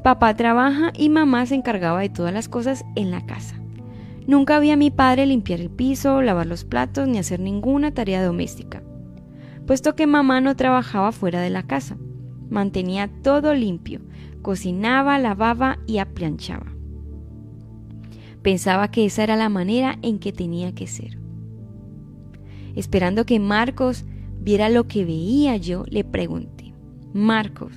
Papá 0.03 0.35
trabaja 0.35 0.91
y 0.99 1.11
mamá 1.11 1.47
se 1.47 1.55
encargaba 1.55 2.01
de 2.01 2.09
todas 2.09 2.35
las 2.35 2.49
cosas 2.49 2.85
en 2.97 3.13
la 3.13 3.25
casa. 3.25 3.62
Nunca 4.26 4.61
vi 4.61 4.71
a 4.71 4.76
mi 4.76 4.91
padre 4.91 5.26
limpiar 5.26 5.61
el 5.61 5.71
piso, 5.71 6.23
lavar 6.23 6.47
los 6.47 6.65
platos 6.65 7.08
ni 7.08 7.19
hacer 7.19 7.41
ninguna 7.41 7.93
tarea 7.93 8.25
doméstica, 8.25 8.82
puesto 9.67 9.97
que 9.97 10.06
mamá 10.06 10.41
no 10.41 10.54
trabajaba 10.54 11.13
fuera 11.13 11.41
de 11.41 11.50
la 11.50 11.65
casa. 11.65 11.97
Mantenía 12.49 13.11
todo 13.23 13.54
limpio, 13.54 14.00
cocinaba, 14.43 15.19
lavaba 15.19 15.78
y 15.87 15.99
aplanchaba. 15.99 16.67
Pensaba 18.43 18.91
que 18.91 19.06
esa 19.06 19.23
era 19.23 19.37
la 19.37 19.49
manera 19.49 19.99
en 20.02 20.19
que 20.19 20.32
tenía 20.32 20.75
que 20.75 20.87
ser. 20.87 21.19
Esperando 22.75 23.25
que 23.25 23.39
Marcos 23.39 24.04
viera 24.41 24.69
lo 24.69 24.89
que 24.89 25.04
veía 25.04 25.56
yo, 25.56 25.85
le 25.89 26.04
pregunté, 26.04 26.75
Marcos, 27.13 27.73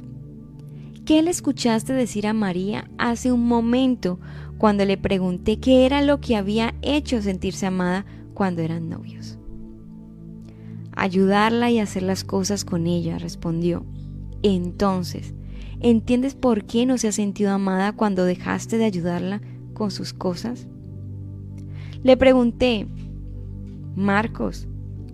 ¿qué 1.05 1.21
le 1.21 1.29
escuchaste 1.29 1.93
decir 1.93 2.25
a 2.27 2.33
María 2.33 2.89
hace 2.97 3.31
un 3.31 3.47
momento 3.47 4.19
cuando 4.65 4.83
le 4.83 4.97
pregunté 4.97 5.59
qué 5.59 5.85
era 5.85 6.01
lo 6.01 6.19
que 6.19 6.35
había 6.35 6.73
hecho 6.81 7.21
sentirse 7.21 7.67
amada 7.67 8.03
cuando 8.33 8.63
eran 8.63 8.89
novios. 8.89 9.37
Ayudarla 10.95 11.69
y 11.69 11.77
hacer 11.77 12.01
las 12.01 12.23
cosas 12.23 12.65
con 12.65 12.87
ella, 12.87 13.19
respondió. 13.19 13.85
Entonces, 14.41 15.35
¿entiendes 15.81 16.33
por 16.33 16.65
qué 16.65 16.87
no 16.87 16.97
se 16.97 17.09
ha 17.09 17.11
sentido 17.11 17.51
amada 17.51 17.91
cuando 17.91 18.25
dejaste 18.25 18.79
de 18.79 18.85
ayudarla 18.85 19.39
con 19.75 19.91
sus 19.91 20.13
cosas? 20.13 20.67
Le 22.01 22.17
pregunté. 22.17 22.87
Marcos 23.95 24.67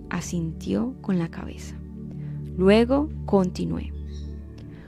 asintió 0.08 0.94
con 1.02 1.18
la 1.18 1.28
cabeza. 1.28 1.76
Luego 2.56 3.10
continué. 3.26 3.92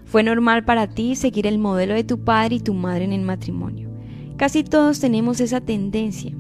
Fue 0.07 0.23
normal 0.23 0.65
para 0.65 0.87
ti 0.87 1.17
seguir 1.17 1.47
el 1.47 1.59
modelo 1.59 1.93
de 1.93 2.05
tu 2.05 2.25
padre 2.25 2.55
y 2.55 2.61
tu 2.61 2.73
madre 2.73 3.05
en 3.05 3.13
el 3.13 3.21
matrimonio. 3.21 3.84
Casi 4.37 4.65
todos 4.65 4.99
tenemos 4.99 5.41
esa 5.41 5.61
tendencia, 5.61 6.33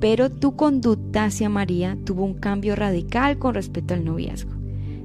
pero 0.00 0.30
tu 0.30 0.54
conducta 0.54 1.24
hacia 1.24 1.48
María 1.48 1.96
tuvo 2.04 2.24
un 2.24 2.34
cambio 2.34 2.76
radical 2.76 3.38
con 3.38 3.54
respecto 3.54 3.94
al 3.94 4.04
noviazgo. 4.04 4.52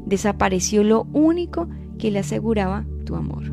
Desapareció 0.05 0.83
lo 0.83 1.07
único 1.13 1.69
que 1.97 2.11
le 2.11 2.19
aseguraba 2.19 2.85
tu 3.05 3.15
amor. 3.15 3.51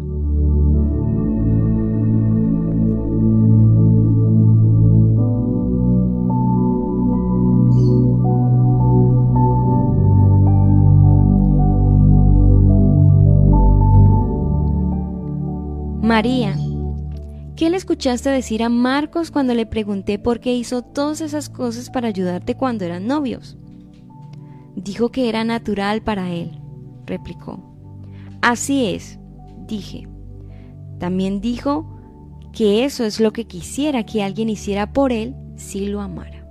María 16.02 16.57
¿Qué 17.58 17.70
le 17.70 17.76
escuchaste 17.76 18.30
decir 18.30 18.62
a 18.62 18.68
Marcos 18.68 19.32
cuando 19.32 19.52
le 19.52 19.66
pregunté 19.66 20.20
por 20.20 20.38
qué 20.38 20.54
hizo 20.54 20.82
todas 20.82 21.20
esas 21.20 21.48
cosas 21.48 21.90
para 21.90 22.06
ayudarte 22.06 22.54
cuando 22.54 22.84
eran 22.84 23.08
novios? 23.08 23.58
Dijo 24.76 25.08
que 25.08 25.28
era 25.28 25.42
natural 25.42 26.00
para 26.00 26.30
él, 26.30 26.60
replicó. 27.04 27.60
Así 28.42 28.86
es, 28.86 29.18
dije. 29.66 30.06
También 31.00 31.40
dijo 31.40 31.98
que 32.52 32.84
eso 32.84 33.04
es 33.04 33.18
lo 33.18 33.32
que 33.32 33.48
quisiera 33.48 34.06
que 34.06 34.22
alguien 34.22 34.50
hiciera 34.50 34.92
por 34.92 35.10
él 35.10 35.34
si 35.56 35.88
lo 35.88 36.00
amara. 36.00 36.46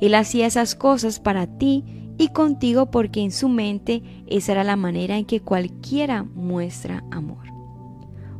Él 0.00 0.16
hacía 0.16 0.48
esas 0.48 0.74
cosas 0.74 1.20
para 1.20 1.46
ti 1.46 1.84
y 2.18 2.30
contigo 2.30 2.90
porque 2.90 3.20
en 3.20 3.30
su 3.30 3.48
mente 3.48 4.02
esa 4.26 4.50
era 4.50 4.64
la 4.64 4.74
manera 4.74 5.16
en 5.18 5.24
que 5.24 5.40
cualquiera 5.40 6.24
muestra 6.24 7.04
amor. 7.12 7.46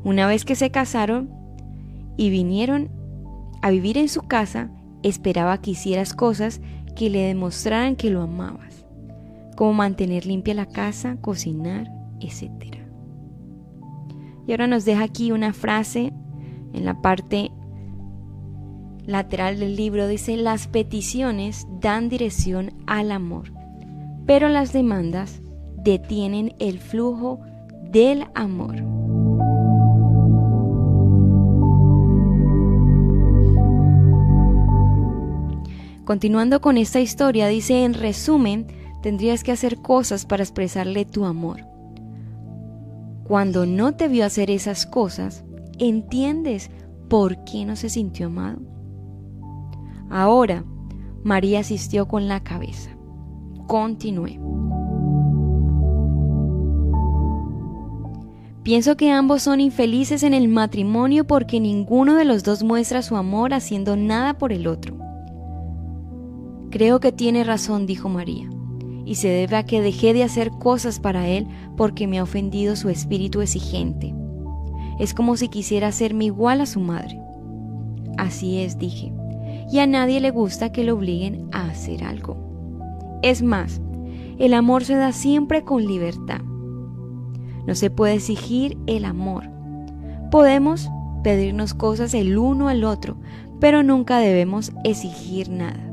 Una 0.03 0.27
vez 0.27 0.45
que 0.45 0.57
se 0.57 0.73
casaron, 0.73 1.39
y 2.21 2.29
vinieron 2.29 2.91
a 3.63 3.71
vivir 3.71 3.97
en 3.97 4.11
su 4.11 4.21
casa, 4.21 4.71
esperaba 5.03 5.63
que 5.63 5.71
hicieras 5.71 6.13
cosas 6.13 6.61
que 6.95 7.09
le 7.09 7.21
demostraran 7.21 7.97
que 7.97 8.11
lo 8.11 8.21
amabas, 8.21 8.85
como 9.57 9.73
mantener 9.73 10.27
limpia 10.27 10.53
la 10.53 10.67
casa, 10.67 11.17
cocinar, 11.23 11.91
etc. 12.21 12.77
Y 14.47 14.51
ahora 14.51 14.67
nos 14.67 14.85
deja 14.85 15.03
aquí 15.03 15.33
una 15.33 15.55
frase 15.55 16.13
en 16.75 16.85
la 16.85 17.01
parte 17.01 17.53
lateral 19.07 19.59
del 19.59 19.75
libro, 19.75 20.07
dice, 20.07 20.37
las 20.37 20.69
peticiones 20.69 21.67
dan 21.81 22.11
dirección 22.11 22.75
al 22.87 23.13
amor, 23.13 23.51
pero 24.27 24.51
las 24.51 24.75
demandas 24.75 25.41
detienen 25.83 26.55
el 26.59 26.81
flujo 26.81 27.41
del 27.91 28.27
amor. 28.35 29.00
Continuando 36.11 36.61
con 36.61 36.77
esta 36.77 36.99
historia, 36.99 37.47
dice 37.47 37.85
en 37.85 37.95
resumen, 37.95 38.67
tendrías 39.01 39.45
que 39.45 39.53
hacer 39.53 39.77
cosas 39.77 40.27
para 40.27 40.43
expresarle 40.43 41.05
tu 41.05 41.25
amor. 41.25 41.61
Cuando 43.23 43.65
no 43.65 43.95
te 43.95 44.09
vio 44.09 44.27
hacer 44.27 44.51
esas 44.51 44.87
cosas, 44.87 45.45
¿entiendes 45.79 46.69
por 47.09 47.45
qué 47.45 47.65
no 47.65 47.77
se 47.77 47.91
sintió 47.91 48.27
amado? 48.27 48.59
Ahora, 50.11 50.65
María 51.23 51.61
asistió 51.61 52.09
con 52.09 52.27
la 52.27 52.43
cabeza. 52.43 52.91
Continué. 53.69 54.41
Pienso 58.65 58.97
que 58.97 59.13
ambos 59.13 59.43
son 59.43 59.61
infelices 59.61 60.25
en 60.25 60.35
el 60.35 60.49
matrimonio 60.49 61.25
porque 61.25 61.61
ninguno 61.61 62.17
de 62.17 62.25
los 62.25 62.43
dos 62.43 62.65
muestra 62.65 63.03
su 63.03 63.15
amor 63.15 63.55
haciendo 63.55 63.95
nada 63.95 64.39
por 64.39 64.53
el 64.53 64.67
otro. 64.67 65.10
Creo 66.71 67.01
que 67.01 67.11
tiene 67.11 67.43
razón, 67.43 67.87
dijo 67.87 68.09
María, 68.09 68.49
y 69.05 69.17
se 69.17 69.29
debe 69.29 69.57
a 69.57 69.65
que 69.65 69.81
dejé 69.81 70.15
de 70.15 70.23
hacer 70.23 70.51
cosas 70.53 71.01
para 71.01 71.27
él 71.27 71.49
porque 71.77 72.07
me 72.07 72.21
ha 72.21 72.23
ofendido 72.23 72.77
su 72.77 72.89
espíritu 72.91 73.41
exigente. 73.41 74.15
Es 75.01 75.13
como 75.13 75.37
si 75.37 75.49
quisiera 75.49 75.89
hacerme 75.89 76.27
igual 76.27 76.61
a 76.61 76.67
su 76.67 76.79
madre. 76.79 77.21
Así 78.19 78.61
es, 78.61 78.79
dije, 78.79 79.13
y 79.73 79.81
a 79.81 79.87
nadie 79.89 80.21
le 80.21 80.31
gusta 80.31 80.71
que 80.71 80.85
lo 80.85 80.95
obliguen 80.95 81.49
a 81.53 81.67
hacer 81.67 82.05
algo. 82.05 82.37
Es 83.23 83.43
más, 83.43 83.81
el 84.39 84.55
amor 84.55 84.85
se 84.85 84.95
da 84.95 85.13
siempre 85.13 85.65
con 85.65 85.85
libertad. 85.87 86.41
No 87.67 87.75
se 87.75 87.91
puede 87.91 88.15
exigir 88.15 88.79
el 88.87 89.05
amor. 89.05 89.51
Podemos 90.31 90.89
pedirnos 91.25 91.75
cosas 91.75 92.15
el 92.15 92.39
uno 92.39 92.69
al 92.69 92.85
otro, 92.85 93.17
pero 93.59 93.83
nunca 93.83 94.19
debemos 94.19 94.73
exigir 94.85 95.51
nada. 95.51 95.90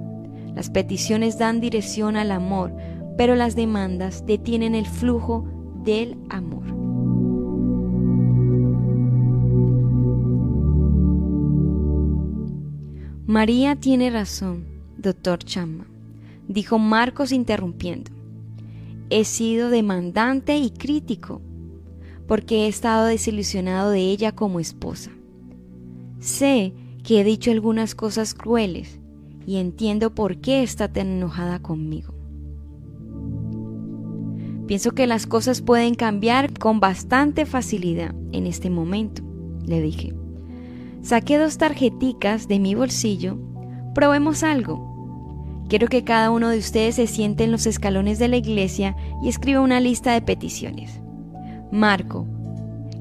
Las 0.58 0.72
peticiones 0.72 1.38
dan 1.38 1.62
dirección 1.62 2.16
al 2.16 2.32
amor, 2.32 2.74
pero 3.16 3.36
las 3.36 3.56
demandas 3.56 4.26
detienen 4.26 4.74
el 4.74 4.88
flujo 4.88 5.46
del 5.84 6.18
amor. 6.30 6.66
María 13.28 13.76
tiene 13.76 14.10
razón, 14.10 14.66
doctor 14.98 15.38
Chapman, 15.44 15.86
dijo 16.48 16.80
Marcos 16.80 17.32
interrumpiendo. 17.32 18.10
He 19.12 19.26
sido 19.26 19.70
demandante 19.70 20.58
y 20.58 20.72
crítico, 20.72 21.40
porque 22.28 22.66
he 22.66 22.68
estado 22.68 23.06
desilusionado 23.06 23.92
de 23.92 24.00
ella 24.00 24.32
como 24.32 24.60
esposa. 24.60 25.12
Sé 26.20 26.74
que 27.04 27.22
he 27.22 27.24
dicho 27.24 27.52
algunas 27.52 27.94
cosas 27.94 28.34
crueles 28.34 28.97
y 29.48 29.58
entiendo 29.58 30.14
por 30.14 30.42
qué 30.42 30.62
está 30.62 30.92
tan 30.92 31.08
enojada 31.08 31.60
conmigo. 31.60 32.14
Pienso 34.68 34.92
que 34.92 35.08
las 35.08 35.26
cosas 35.26 35.62
pueden 35.62 35.96
cambiar 35.96 36.54
con 36.60 36.82
bastante 36.82 37.46
facilidad 37.46 38.14
en 38.34 38.46
este 38.46 38.70
momento, 38.70 39.24
le 39.66 39.82
dije. 39.82 40.14
Saqué 41.02 41.38
dos 41.38 41.58
tarjeticas 41.58 42.50
de 42.50 42.60
mi 42.60 42.76
bolsillo. 42.76 43.38
Probemos 43.96 44.44
algo. 44.44 45.64
Quiero 45.70 45.88
que 45.88 46.04
cada 46.04 46.30
uno 46.30 46.50
de 46.50 46.58
ustedes 46.58 46.96
se 46.96 47.08
siente 47.08 47.46
en 47.46 47.54
los 47.54 47.66
escalones 47.66 48.20
de 48.20 48.28
la 48.28 48.36
iglesia 48.36 48.98
y 49.24 49.30
escriba 49.30 49.62
una 49.62 49.80
lista 49.80 50.12
de 50.12 50.22
peticiones. 50.22 51.00
Marco, 51.72 52.28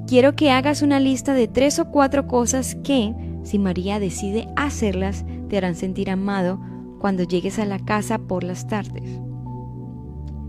quiero 0.06 0.36
que 0.36 0.52
hagas 0.52 0.82
una 0.82 1.00
lista 1.00 1.34
de 1.34 1.48
tres 1.48 1.80
o 1.80 1.90
cuatro 1.90 2.28
cosas 2.28 2.76
que, 2.84 3.12
si 3.42 3.58
María 3.58 3.98
decide 3.98 4.48
hacerlas, 4.54 5.24
te 5.48 5.56
harán 5.56 5.74
sentir 5.74 6.10
amado 6.10 6.60
cuando 6.98 7.22
llegues 7.22 7.58
a 7.58 7.64
la 7.64 7.78
casa 7.78 8.18
por 8.18 8.44
las 8.44 8.66
tardes. 8.66 9.20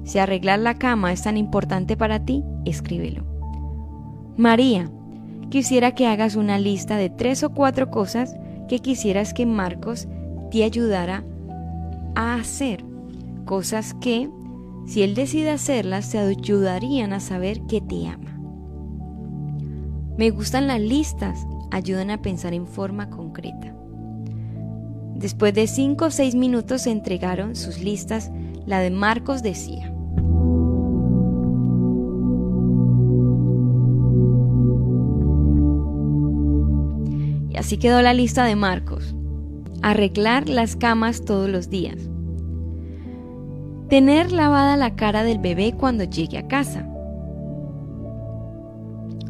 Si 0.03 0.19
arreglar 0.19 0.59
la 0.59 0.75
cama 0.75 1.11
es 1.11 1.23
tan 1.23 1.37
importante 1.37 1.97
para 1.97 2.23
ti, 2.23 2.43
escríbelo. 2.65 3.25
María, 4.37 4.89
quisiera 5.49 5.93
que 5.93 6.07
hagas 6.07 6.35
una 6.35 6.59
lista 6.59 6.95
de 6.95 7.09
tres 7.09 7.43
o 7.43 7.49
cuatro 7.49 7.89
cosas 7.89 8.35
que 8.67 8.79
quisieras 8.79 9.33
que 9.33 9.45
Marcos 9.45 10.07
te 10.51 10.63
ayudara 10.63 11.23
a 12.15 12.35
hacer. 12.35 12.83
Cosas 13.45 13.93
que, 13.95 14.29
si 14.85 15.03
él 15.03 15.15
decide 15.15 15.51
hacerlas, 15.51 16.11
te 16.11 16.19
ayudarían 16.19 17.13
a 17.13 17.19
saber 17.19 17.61
que 17.67 17.81
te 17.81 18.07
ama. 18.07 18.39
Me 20.17 20.31
gustan 20.31 20.67
las 20.67 20.81
listas, 20.81 21.45
ayudan 21.71 22.09
a 22.11 22.21
pensar 22.21 22.53
en 22.53 22.65
forma 22.65 23.09
concreta. 23.09 23.76
Después 25.17 25.51
de 25.55 25.65
cinco 25.65 26.05
o 26.05 26.11
seis 26.11 26.35
minutos 26.35 26.83
se 26.83 26.91
entregaron 26.91 27.55
sus 27.55 27.79
listas. 27.79 28.29
La 28.67 28.81
de 28.81 28.91
Marcos 28.91 29.41
decía, 29.41 29.91
Y 37.49 37.57
así 37.57 37.77
quedó 37.77 38.03
la 38.03 38.13
lista 38.13 38.45
de 38.45 38.55
Marcos. 38.55 39.15
Arreglar 39.81 40.47
las 40.49 40.75
camas 40.75 41.25
todos 41.25 41.49
los 41.49 41.71
días. 41.71 41.97
Tener 43.89 44.31
lavada 44.31 44.77
la 44.77 44.95
cara 44.95 45.23
del 45.23 45.39
bebé 45.39 45.73
cuando 45.73 46.03
llegue 46.03 46.37
a 46.37 46.47
casa. 46.47 46.87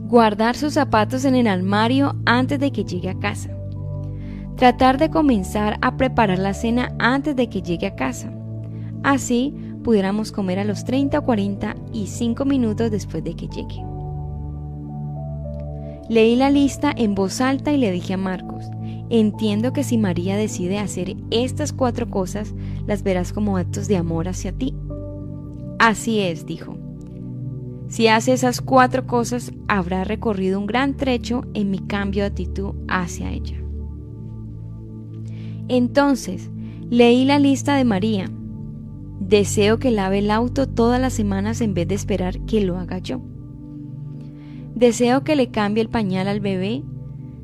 Guardar 0.02 0.58
sus 0.58 0.74
zapatos 0.74 1.24
en 1.24 1.36
el 1.36 1.48
armario 1.48 2.16
antes 2.26 2.60
de 2.60 2.72
que 2.72 2.84
llegue 2.84 3.10
a 3.10 3.20
casa. 3.20 3.57
Tratar 4.58 4.98
de 4.98 5.12
comenzar 5.12 5.78
a 5.84 5.98
preparar 5.98 6.40
la 6.40 6.56
cena 6.56 6.92
antes 6.98 7.36
de 7.36 7.48
que 7.48 7.62
llegue 7.62 7.86
a 7.86 7.96
casa. 7.96 8.32
Así 9.04 9.54
pudiéramos 9.84 10.32
comer 10.32 10.58
a 10.58 10.64
los 10.64 10.84
30 10.84 11.20
o 11.20 11.24
45 11.24 12.44
minutos 12.44 12.90
después 12.90 13.24
de 13.24 13.36
que 13.36 13.48
llegue. 13.48 13.86
Leí 16.10 16.36
la 16.36 16.50
lista 16.50 16.92
en 16.96 17.14
voz 17.14 17.40
alta 17.40 17.72
y 17.72 17.78
le 17.78 17.92
dije 17.92 18.16
a 18.16 18.18
Marcos, 18.18 18.66
entiendo 19.12 19.74
que 19.74 19.84
si 19.84 20.00
María 20.00 20.36
decide 20.36 20.80
hacer 20.80 21.16
estas 21.30 21.72
cuatro 21.72 22.10
cosas, 22.10 22.56
las 22.88 23.04
verás 23.04 23.34
como 23.34 23.58
actos 23.58 23.88
de 23.88 23.98
amor 23.98 24.28
hacia 24.28 24.54
ti. 24.54 24.74
Así 25.78 26.20
es, 26.20 26.48
dijo. 26.48 26.76
Si 27.90 28.08
hace 28.08 28.34
esas 28.34 28.62
cuatro 28.62 29.06
cosas, 29.06 29.52
habrá 29.68 30.04
recorrido 30.04 30.60
un 30.60 30.66
gran 30.66 30.98
trecho 30.98 31.44
en 31.54 31.70
mi 31.70 31.78
cambio 31.78 32.24
de 32.24 32.30
actitud 32.30 32.74
hacia 32.88 33.30
ella. 33.30 33.67
Entonces, 35.68 36.50
leí 36.90 37.26
la 37.26 37.40
lista 37.40 37.76
de 37.76 37.84
María. 37.84 38.30
Deseo 39.20 39.80
que 39.80 39.92
lave 39.92 40.20
el 40.20 40.32
auto 40.32 40.68
todas 40.68 41.02
las 41.02 41.14
semanas 41.14 41.62
en 41.62 41.74
vez 41.74 41.88
de 41.88 41.96
esperar 41.96 42.40
que 42.46 42.62
lo 42.62 42.78
haga 42.78 43.00
yo. 43.00 43.22
Deseo 44.76 45.24
que 45.24 45.36
le 45.36 45.50
cambie 45.50 45.82
el 45.82 45.90
pañal 45.90 46.28
al 46.28 46.40
bebé 46.40 46.84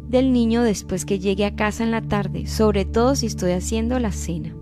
del 0.07 0.31
niño 0.31 0.61
después 0.61 1.05
que 1.05 1.19
llegue 1.19 1.45
a 1.45 1.55
casa 1.55 1.83
en 1.83 1.91
la 1.91 2.01
tarde, 2.01 2.45
sobre 2.45 2.85
todo 2.85 3.15
si 3.15 3.25
estoy 3.25 3.51
haciendo 3.51 3.99
la 3.99 4.11
cena. 4.11 4.55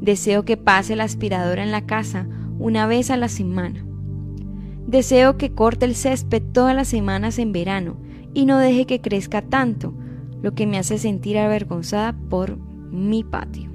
Deseo 0.00 0.44
que 0.44 0.56
pase 0.56 0.96
la 0.96 1.04
aspiradora 1.04 1.62
en 1.62 1.72
la 1.72 1.84
casa 1.84 2.28
una 2.58 2.86
vez 2.86 3.10
a 3.10 3.16
la 3.16 3.28
semana. 3.28 3.84
Deseo 4.86 5.36
que 5.36 5.52
corte 5.52 5.84
el 5.84 5.94
césped 5.94 6.42
todas 6.52 6.74
las 6.74 6.88
semanas 6.88 7.38
en 7.38 7.52
verano 7.52 7.96
y 8.32 8.46
no 8.46 8.58
deje 8.58 8.86
que 8.86 9.00
crezca 9.00 9.42
tanto, 9.42 9.94
lo 10.42 10.52
que 10.52 10.66
me 10.66 10.78
hace 10.78 10.98
sentir 10.98 11.38
avergonzada 11.38 12.14
por 12.28 12.58
mi 12.90 13.24
patio. 13.24 13.70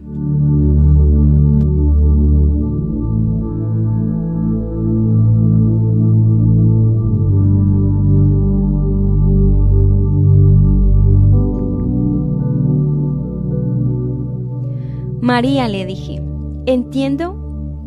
María 15.21 15.67
le 15.67 15.87
dije, 15.87 16.21
entiendo 16.67 17.35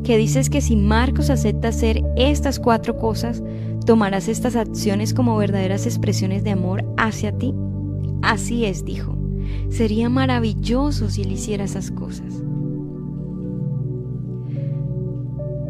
que 0.02 0.16
dices 0.16 0.50
que 0.50 0.60
si 0.60 0.74
Marcos 0.74 1.30
acepta 1.30 1.68
hacer 1.68 2.02
estas 2.16 2.58
cuatro 2.58 2.98
cosas, 2.98 3.44
tomarás 3.86 4.26
estas 4.26 4.56
acciones 4.56 5.14
como 5.14 5.36
verdaderas 5.36 5.86
expresiones 5.86 6.42
de 6.42 6.50
amor 6.50 6.84
hacia 6.96 7.30
ti. 7.30 7.54
Así 8.22 8.64
es, 8.64 8.84
dijo. 8.84 9.16
Sería 9.70 10.08
maravilloso 10.08 11.10
si 11.10 11.22
él 11.22 11.32
hiciera 11.32 11.64
esas 11.64 11.90
cosas. 11.90 12.42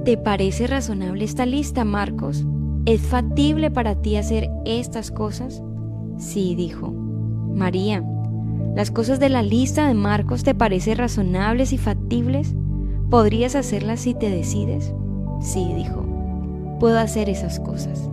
¿Te 0.05 0.17
parece 0.17 0.67
razonable 0.67 1.25
esta 1.25 1.47
lista, 1.47 1.85
Marcos? 1.85 2.45
¿Es 2.87 3.03
factible 3.03 3.71
para 3.71 4.01
ti 4.01 4.17
hacer 4.17 4.49
estas 4.65 5.11
cosas? 5.11 5.63
Sí, 6.19 6.55
dijo. 6.55 6.93
María, 7.55 8.03
¿Las 8.79 8.93
cosas 8.93 9.19
de 9.19 9.29
la 9.29 9.43
lista 9.43 9.89
de 9.89 9.95
Marcos 9.95 10.45
te 10.45 10.55
parecen 10.55 10.99
razonables 10.99 11.73
y 11.73 11.79
factibles? 11.79 12.55
¿Podrías 13.11 13.57
hacerlas 13.57 13.99
si 13.99 14.15
te 14.15 14.31
decides? 14.31 14.95
Sí, 15.41 15.73
dijo, 15.75 16.07
puedo 16.79 16.97
hacer 17.01 17.29
esas 17.29 17.59
cosas. 17.59 18.09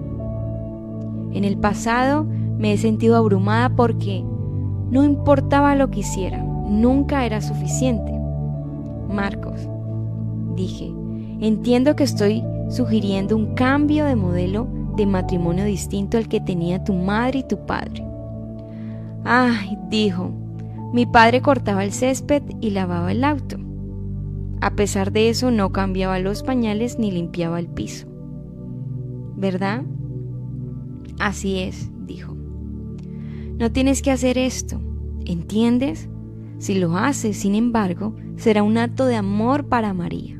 En 1.33 1.43
el 1.43 1.57
pasado 1.57 2.25
me 2.57 2.73
he 2.73 2.77
sentido 2.77 3.15
abrumada 3.15 3.75
porque 3.75 4.23
no 4.91 5.03
importaba 5.03 5.75
lo 5.75 5.89
que 5.89 6.01
hiciera, 6.01 6.41
nunca 6.43 7.25
era 7.25 7.41
suficiente. 7.41 8.11
Marcos, 9.09 9.67
dije, 10.55 10.91
entiendo 11.39 11.95
que 11.95 12.03
estoy 12.03 12.43
sugiriendo 12.69 13.35
un 13.35 13.55
cambio 13.55 14.05
de 14.05 14.15
modelo 14.15 14.67
de 14.95 15.05
matrimonio 15.05 15.65
distinto 15.65 16.17
al 16.17 16.27
que 16.27 16.39
tenía 16.39 16.83
tu 16.83 16.93
madre 16.93 17.39
y 17.39 17.47
tu 17.47 17.65
padre. 17.65 18.05
Ay, 19.23 19.77
dijo, 19.89 20.31
mi 20.93 21.05
padre 21.05 21.41
cortaba 21.41 21.83
el 21.83 21.91
césped 21.91 22.43
y 22.61 22.69
lavaba 22.69 23.11
el 23.11 23.23
auto. 23.23 23.57
A 24.61 24.71
pesar 24.71 25.11
de 25.11 25.29
eso 25.29 25.51
no 25.51 25.71
cambiaba 25.71 26.19
los 26.19 26.43
pañales 26.43 26.97
ni 26.97 27.11
limpiaba 27.11 27.59
el 27.59 27.67
piso. 27.67 28.07
¿Verdad? 29.35 29.83
Así 31.19 31.59
es, 31.59 31.91
dijo. 32.05 32.34
No 33.57 33.71
tienes 33.71 34.01
que 34.01 34.11
hacer 34.11 34.37
esto, 34.37 34.81
¿entiendes? 35.25 36.09
Si 36.57 36.75
lo 36.75 36.97
haces, 36.97 37.37
sin 37.37 37.55
embargo, 37.55 38.15
será 38.35 38.63
un 38.63 38.77
acto 38.77 39.05
de 39.05 39.15
amor 39.15 39.67
para 39.67 39.93
María. 39.93 40.39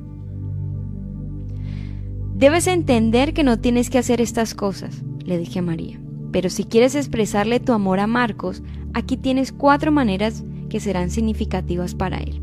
Debes 2.35 2.67
entender 2.67 3.33
que 3.33 3.45
no 3.45 3.59
tienes 3.59 3.89
que 3.89 3.97
hacer 3.97 4.19
estas 4.19 4.53
cosas, 4.53 5.03
le 5.23 5.37
dije 5.37 5.59
a 5.59 5.61
María. 5.61 6.01
Pero 6.33 6.49
si 6.49 6.65
quieres 6.65 6.95
expresarle 6.95 7.61
tu 7.61 7.71
amor 7.71 8.01
a 8.01 8.07
Marcos, 8.07 8.61
aquí 8.93 9.15
tienes 9.15 9.53
cuatro 9.53 9.93
maneras 9.93 10.43
que 10.69 10.81
serán 10.81 11.09
significativas 11.09 11.95
para 11.95 12.17
él. 12.17 12.41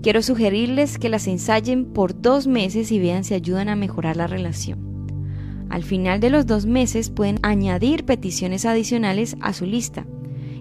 Quiero 0.00 0.22
sugerirles 0.22 0.98
que 0.98 1.08
las 1.08 1.26
ensayen 1.26 1.86
por 1.86 2.20
dos 2.20 2.46
meses 2.46 2.92
y 2.92 3.00
vean 3.00 3.24
si 3.24 3.34
ayudan 3.34 3.68
a 3.68 3.74
mejorar 3.74 4.16
la 4.16 4.28
relación. 4.28 4.87
Al 5.68 5.82
final 5.82 6.20
de 6.20 6.30
los 6.30 6.46
dos 6.46 6.66
meses 6.66 7.10
pueden 7.10 7.38
añadir 7.42 8.04
peticiones 8.04 8.64
adicionales 8.64 9.36
a 9.40 9.52
su 9.52 9.66
lista 9.66 10.06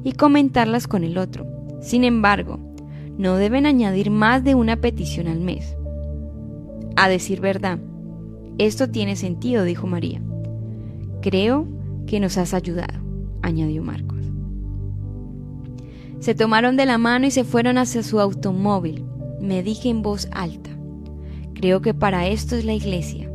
y 0.04 0.14
comentarlas 0.14 0.88
con 0.88 1.04
el 1.04 1.18
otro. 1.18 1.46
Sin 1.82 2.04
embargo, 2.04 2.60
no 3.18 3.36
deben 3.36 3.66
añadir 3.66 4.12
más 4.12 4.44
de 4.44 4.56
una 4.56 4.78
petición 4.78 5.28
al 5.28 5.40
mes. 5.40 5.76
A 6.96 7.10
decir 7.10 7.42
verdad, 7.42 7.80
esto 8.58 8.90
tiene 8.90 9.16
sentido, 9.16 9.64
dijo 9.64 9.88
María. 9.88 10.22
Creo 11.22 11.68
que 12.06 12.20
nos 12.20 12.38
has 12.38 12.54
ayudado, 12.54 13.00
añadió 13.42 13.84
Marcos. 13.84 14.18
Se 16.20 16.36
tomaron 16.36 16.76
de 16.76 16.86
la 16.86 16.98
mano 16.98 17.28
y 17.28 17.32
se 17.32 17.44
fueron 17.44 17.78
hacia 17.78 18.04
su 18.04 18.20
automóvil. 18.20 19.06
Me 19.40 19.62
dije 19.62 19.90
en 19.90 20.02
voz 20.02 20.28
alta, 20.32 20.72
creo 21.54 21.82
que 21.82 21.94
para 21.94 22.28
esto 22.28 22.56
es 22.56 22.66
la 22.66 22.74
iglesia. 22.74 23.32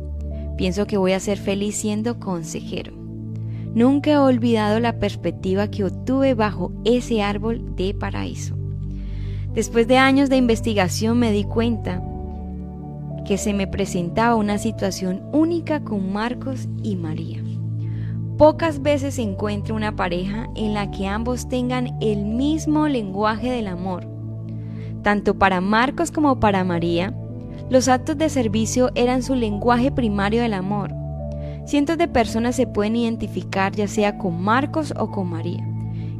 Pienso 0.57 0.85
que 0.85 0.97
voy 0.97 1.13
a 1.13 1.19
ser 1.19 1.37
feliz 1.37 1.75
siendo 1.75 2.19
consejero. 2.19 2.93
Nunca 3.73 4.11
he 4.11 4.17
olvidado 4.17 4.79
la 4.79 4.99
perspectiva 4.99 5.69
que 5.69 5.83
obtuve 5.83 6.35
bajo 6.35 6.71
ese 6.85 7.23
árbol 7.23 7.75
de 7.75 7.93
paraíso. 7.93 8.55
Después 9.53 9.87
de 9.87 9.97
años 9.97 10.29
de 10.29 10.37
investigación 10.37 11.17
me 11.17 11.31
di 11.31 11.43
cuenta 11.43 12.03
que 13.25 13.37
se 13.37 13.53
me 13.53 13.67
presentaba 13.67 14.35
una 14.35 14.57
situación 14.57 15.23
única 15.31 15.83
con 15.83 16.11
Marcos 16.11 16.67
y 16.83 16.95
María. 16.95 17.41
Pocas 18.37 18.81
veces 18.81 19.15
se 19.15 19.21
encuentra 19.21 19.75
una 19.75 19.95
pareja 19.95 20.49
en 20.55 20.73
la 20.73 20.91
que 20.91 21.07
ambos 21.07 21.47
tengan 21.47 21.97
el 22.01 22.25
mismo 22.25 22.87
lenguaje 22.87 23.49
del 23.49 23.67
amor. 23.67 24.07
Tanto 25.03 25.37
para 25.37 25.61
Marcos 25.61 26.11
como 26.11 26.39
para 26.39 26.63
María, 26.63 27.15
los 27.69 27.87
actos 27.87 28.17
de 28.17 28.29
servicio 28.29 28.91
eran 28.95 29.23
su 29.23 29.35
lenguaje 29.35 29.91
primario 29.91 30.41
del 30.41 30.53
amor. 30.53 30.91
Cientos 31.65 31.97
de 31.97 32.07
personas 32.07 32.55
se 32.55 32.67
pueden 32.67 32.95
identificar 32.95 33.73
ya 33.73 33.87
sea 33.87 34.17
con 34.17 34.41
Marcos 34.41 34.93
o 34.97 35.11
con 35.11 35.29
María 35.29 35.65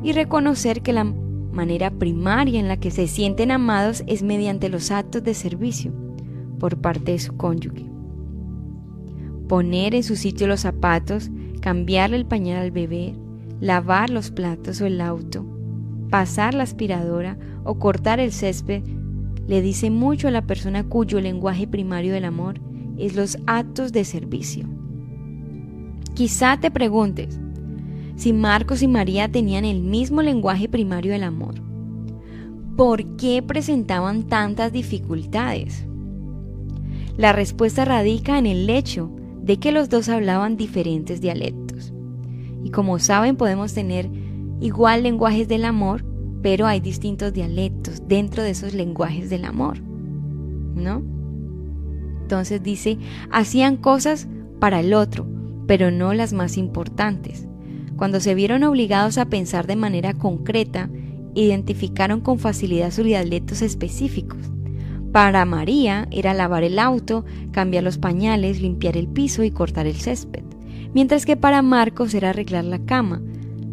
y 0.02 0.14
reconocer 0.14 0.82
que 0.82 0.94
la 0.94 1.04
manera 1.04 1.92
primaria 1.92 2.60
en 2.60 2.68
la 2.68 2.78
que 2.78 2.92
se 2.92 3.08
sienten 3.08 3.52
amados 3.52 4.04
es 4.08 4.24
mediante 4.24 4.70
los 4.70 4.90
actos 4.90 5.24
de 5.24 5.34
servicio 5.34 5.92
por 6.60 6.78
parte 6.78 7.12
de 7.12 7.20
su 7.20 7.36
cónyuge. 7.36 7.86
Poner 9.48 9.94
en 9.96 10.04
su 10.04 10.16
sitio 10.16 10.48
los 10.48 10.62
zapatos, 10.62 11.30
cambiarle 11.60 12.18
el 12.18 12.26
pañal 12.26 12.62
al 12.62 12.72
bebé, 12.72 13.14
lavar 13.60 14.10
los 14.10 14.32
platos 14.32 14.82
o 14.82 14.86
el 14.86 15.02
auto, 15.02 15.46
pasar 16.10 16.54
la 16.54 16.64
aspiradora 16.64 17.38
o 17.64 17.80
cortar 17.80 18.20
el 18.20 18.32
césped 18.32 18.84
le 19.48 19.62
dice 19.62 19.90
mucho 19.90 20.28
a 20.28 20.32
la 20.32 20.44
persona 20.44 20.84
cuyo 20.84 21.20
lenguaje 21.20 21.68
primario 21.68 22.14
del 22.14 22.26
amor 22.26 22.60
es 22.98 23.16
los 23.16 23.38
actos 23.46 23.92
de 23.92 24.06
servicio. 24.06 24.68
Quizá 26.14 26.60
te 26.60 26.72
preguntes 26.72 27.40
si 28.16 28.34
Marcos 28.34 28.82
y 28.82 28.88
María 28.88 29.32
tenían 29.32 29.66
el 29.66 29.82
mismo 29.82 30.22
lenguaje 30.22 30.70
primario 30.70 31.12
del 31.12 31.24
amor. 31.24 31.56
¿Por 32.78 33.16
qué 33.18 33.42
presentaban 33.42 34.24
tantas 34.24 34.72
dificultades? 34.72 35.86
La 37.18 37.34
respuesta 37.34 37.86
radica 37.86 38.38
en 38.38 38.46
el 38.46 38.70
hecho 38.70 39.12
de 39.42 39.58
que 39.58 39.72
los 39.72 39.90
dos 39.90 40.10
hablaban 40.10 40.58
diferentes 40.58 41.22
dialectos. 41.22 41.94
Y 42.64 42.72
como 42.72 42.98
saben, 43.00 43.36
podemos 43.36 43.74
tener 43.74 44.10
igual 44.62 45.04
lenguajes 45.04 45.48
del 45.48 45.66
amor, 45.66 46.06
pero 46.44 46.68
hay 46.68 46.82
distintos 46.82 47.34
dialectos 47.34 48.04
dentro 48.08 48.44
de 48.44 48.52
esos 48.52 48.74
lenguajes 48.74 49.32
del 49.32 49.46
amor. 49.46 49.80
¿No? 49.80 51.02
Entonces 52.22 52.62
dice, 52.62 53.00
hacían 53.32 53.78
cosas 53.78 54.28
para 54.60 54.82
el 54.82 54.94
otro, 54.94 55.26
pero 55.66 55.90
no 55.90 56.14
las 56.14 56.34
más 56.34 56.58
importantes. 56.58 57.48
Cuando 57.96 58.20
se 58.20 58.36
vieron 58.36 58.64
obligados 58.64 59.18
a 59.18 59.26
pensar 59.26 59.68
de 59.68 59.78
manera 59.78 60.14
concreta, 60.14 60.90
identificaron 61.34 62.22
con 62.22 62.40
facilidad 62.40 62.92
sus 62.92 63.06
dialectos 63.06 63.62
específicos. 63.62 64.40
Para 65.14 65.46
María 65.46 66.08
era 66.12 66.34
lavar 66.34 66.64
el 66.64 66.80
auto, 66.80 67.24
cambiar 67.52 67.84
los 67.84 67.98
pañales, 67.98 68.62
limpiar 68.62 68.98
el 68.98 69.08
piso 69.08 69.44
y 69.44 69.52
cortar 69.52 69.86
el 69.88 69.96
césped, 69.96 70.44
mientras 70.94 71.26
que 71.26 71.38
para 71.38 71.62
Marcos 71.62 72.14
era 72.14 72.32
arreglar 72.32 72.66
la 72.66 72.80
cama, 72.80 73.22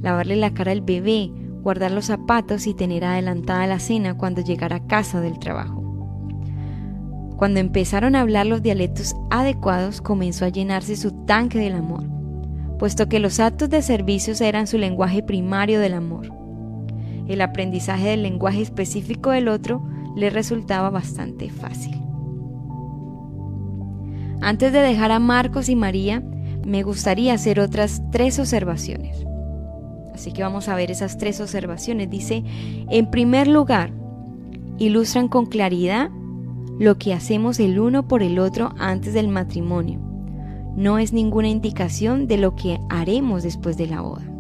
lavarle 0.02 0.37
la 0.37 0.52
cara 0.52 0.72
al 0.72 0.83
bebé, 0.83 1.30
guardar 1.62 1.90
los 1.90 2.07
zapatos 2.07 2.66
y 2.66 2.75
tener 2.75 3.05
adelantada 3.05 3.66
la 3.66 3.79
cena 3.79 4.16
cuando 4.16 4.42
llegara 4.42 4.77
a 4.77 4.87
casa 4.87 5.20
del 5.20 5.38
trabajo. 5.38 5.81
Cuando 7.37 7.61
empezaron 7.61 8.16
a 8.16 8.20
hablar 8.20 8.46
los 8.46 8.62
dialectos 8.62 9.14
adecuados, 9.31 10.03
comenzó 10.03 10.44
a 10.44 10.51
llenarse 10.51 10.96
su 10.96 11.25
tanque 11.25 11.59
del 11.59 11.75
amor, 11.75 12.05
puesto 12.79 13.09
que 13.09 13.18
los 13.18 13.40
actos 13.40 13.70
de 13.70 13.81
servicios 13.81 14.40
eran 14.40 14.66
su 14.66 14.77
lenguaje 14.77 15.23
primario 15.23 15.81
del 15.81 15.94
amor. 15.94 16.31
El 17.29 17.40
aprendizaje 17.40 18.09
del 18.09 18.23
lenguaje 18.23 18.61
específico 18.61 19.31
del 19.31 19.49
otro 19.49 19.83
le 20.16 20.29
resultaba 20.29 20.90
bastante 20.90 21.49
fácil. 21.49 21.99
Antes 24.42 24.73
de 24.73 24.81
dejar 24.81 25.11
a 25.11 25.18
Marcos 25.18 25.68
y 25.68 25.77
María, 25.77 26.23
me 26.66 26.83
gustaría 26.83 27.35
hacer 27.35 27.61
otras 27.61 28.03
tres 28.11 28.38
observaciones. 28.38 29.30
Así 30.20 30.33
que 30.33 30.42
vamos 30.42 30.68
a 30.68 30.74
ver 30.74 30.90
esas 30.90 31.16
tres 31.16 31.40
observaciones. 31.40 32.11
Dice, 32.11 32.44
en 32.90 33.11
primer 33.11 33.48
lugar, 33.48 33.90
ilustran 34.76 35.28
con 35.28 35.46
claridad 35.46 36.11
lo 36.78 36.98
que 36.98 37.14
hacemos 37.14 37.59
el 37.59 37.80
uno 37.80 38.06
por 38.06 38.22
el 38.22 38.38
otro 38.38 38.74
antes 38.78 39.14
del 39.14 39.28
matrimonio. 39.28 39.98
No 40.76 40.98
es 40.98 41.14
ninguna 41.14 41.48
indicación 41.48 42.26
de 42.26 42.37
lo 42.37 42.54
que 42.54 42.78
haremos 42.90 43.44
después 43.44 43.78
de 43.78 43.87
la 43.87 44.02
boda. 44.02 44.30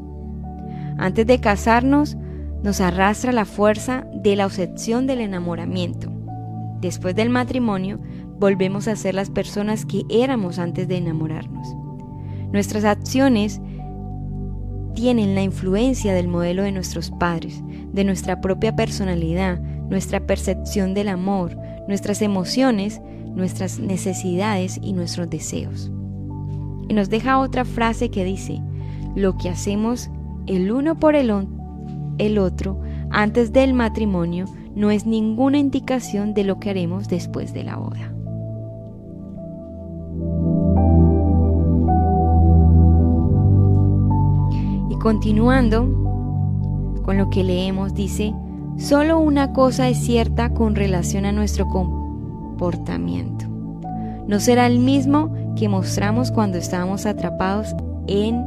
Antes 0.98 1.26
de 1.26 1.40
casarnos, 1.40 2.18
nos 2.62 2.82
arrastra 2.82 3.32
la 3.32 3.46
fuerza 3.46 4.06
de 4.12 4.36
la 4.36 4.44
obsesión 4.44 5.06
del 5.06 5.22
enamoramiento. 5.22 6.12
Después 6.82 7.14
del 7.14 7.30
matrimonio, 7.30 7.98
volvemos 8.38 8.86
a 8.86 8.96
ser 8.96 9.14
las 9.14 9.30
personas 9.30 9.86
que 9.86 10.02
éramos 10.10 10.58
antes 10.58 10.88
de 10.88 10.98
enamorarnos. 10.98 11.74
Nuestras 12.52 12.84
acciones 12.84 13.62
tienen 14.94 15.34
la 15.34 15.42
influencia 15.42 16.14
del 16.14 16.28
modelo 16.28 16.62
de 16.62 16.72
nuestros 16.72 17.10
padres, 17.10 17.62
de 17.92 18.04
nuestra 18.04 18.40
propia 18.40 18.74
personalidad, 18.76 19.60
nuestra 19.60 20.26
percepción 20.26 20.94
del 20.94 21.08
amor, 21.08 21.56
nuestras 21.88 22.22
emociones, 22.22 23.00
nuestras 23.34 23.78
necesidades 23.78 24.78
y 24.82 24.92
nuestros 24.92 25.30
deseos. 25.30 25.90
Y 26.88 26.94
nos 26.94 27.08
deja 27.10 27.38
otra 27.38 27.64
frase 27.64 28.10
que 28.10 28.24
dice, 28.24 28.60
lo 29.14 29.36
que 29.36 29.48
hacemos 29.48 30.10
el 30.46 30.72
uno 30.72 30.98
por 30.98 31.14
el, 31.14 31.30
otro 32.38 32.80
antes 33.10 33.52
del 33.52 33.74
matrimonio 33.74 34.46
no 34.74 34.90
es 34.90 35.06
ninguna 35.06 35.58
indicación 35.58 36.34
de 36.34 36.44
lo 36.44 36.58
que 36.58 36.70
haremos 36.70 37.08
después 37.08 37.52
de 37.52 37.64
la 37.64 37.76
boda. 37.76 38.12
Continuando 45.00 45.88
con 47.04 47.16
lo 47.18 47.28
que 47.30 47.42
leemos, 47.42 47.94
dice, 47.94 48.32
Solo 48.80 49.18
una 49.18 49.52
cosa 49.52 49.90
es 49.90 49.98
cierta 49.98 50.54
con 50.54 50.74
relación 50.74 51.26
a 51.26 51.32
nuestro 51.32 51.68
comportamiento. 51.68 53.44
No 54.26 54.40
será 54.40 54.66
el 54.66 54.78
mismo 54.78 55.34
que 55.54 55.68
mostramos 55.68 56.30
cuando 56.32 56.56
estábamos 56.56 57.04
atrapados 57.04 57.74
en 58.06 58.42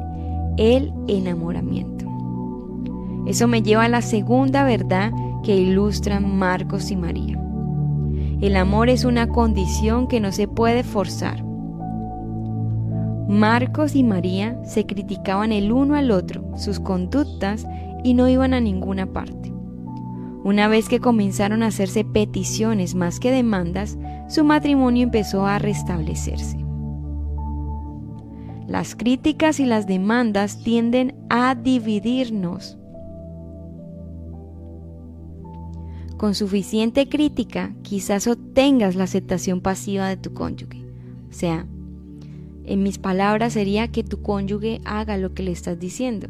el 0.58 0.92
enamoramiento. 1.08 2.06
Eso 3.28 3.48
me 3.48 3.62
lleva 3.62 3.84
a 3.84 3.89
la 3.89 4.02
segunda 4.02 4.63
verdad 4.63 5.12
que 5.44 5.56
ilustran 5.56 6.36
Marcos 6.36 6.89
y 6.89 6.96
María. 6.96 7.39
El 8.42 8.56
amor 8.56 8.89
es 8.89 9.06
una 9.06 9.28
condición 9.28 10.08
que 10.08 10.20
no 10.20 10.32
se 10.32 10.48
puede 10.48 10.82
forzar. 10.84 11.44
Marcos 13.28 13.96
y 13.96 14.04
María 14.04 14.58
se 14.66 14.86
criticaban 14.86 15.52
el 15.52 15.72
uno 15.72 15.96
al 15.96 16.12
otro, 16.12 16.58
sus 16.58 16.80
conductas, 16.80 17.66
y 18.04 18.14
no 18.14 18.28
iban 18.28 18.54
a 18.54 18.60
ninguna 18.60 19.06
parte. 19.14 19.54
Una 20.44 20.68
vez 20.68 20.90
que 20.90 21.00
comenzaron 21.00 21.64
a 21.64 21.68
hacerse 21.68 22.04
peticiones 22.04 22.96
más 22.96 23.22
que 23.22 23.32
demandas, 23.32 23.98
su 24.28 24.44
matrimonio 24.44 25.04
empezó 25.04 25.46
a 25.46 25.58
restablecerse. 25.58 26.58
Las 28.68 28.96
críticas 28.96 29.60
y 29.62 29.66
las 29.66 29.88
demandas 29.88 30.62
tienden 30.64 31.16
a 31.30 31.56
dividirnos. 31.56 32.78
Con 36.18 36.36
suficiente 36.36 37.08
crítica, 37.08 37.74
quizás 37.82 38.28
obtengas 38.28 38.96
la 38.96 39.06
aceptación 39.06 39.62
pasiva 39.62 40.08
de 40.08 40.18
tu 40.18 40.34
cónyuge. 40.34 40.86
O 41.30 41.34
sea, 41.34 41.68
en 42.65 42.84
mis 42.84 42.97
palabras 42.97 43.54
sería 43.54 43.89
que 43.89 44.04
tu 44.04 44.21
cónyuge 44.21 44.82
haga 44.86 45.17
lo 45.17 45.34
que 45.34 45.43
le 45.43 45.52
estás 45.52 45.80
diciendo, 45.80 46.28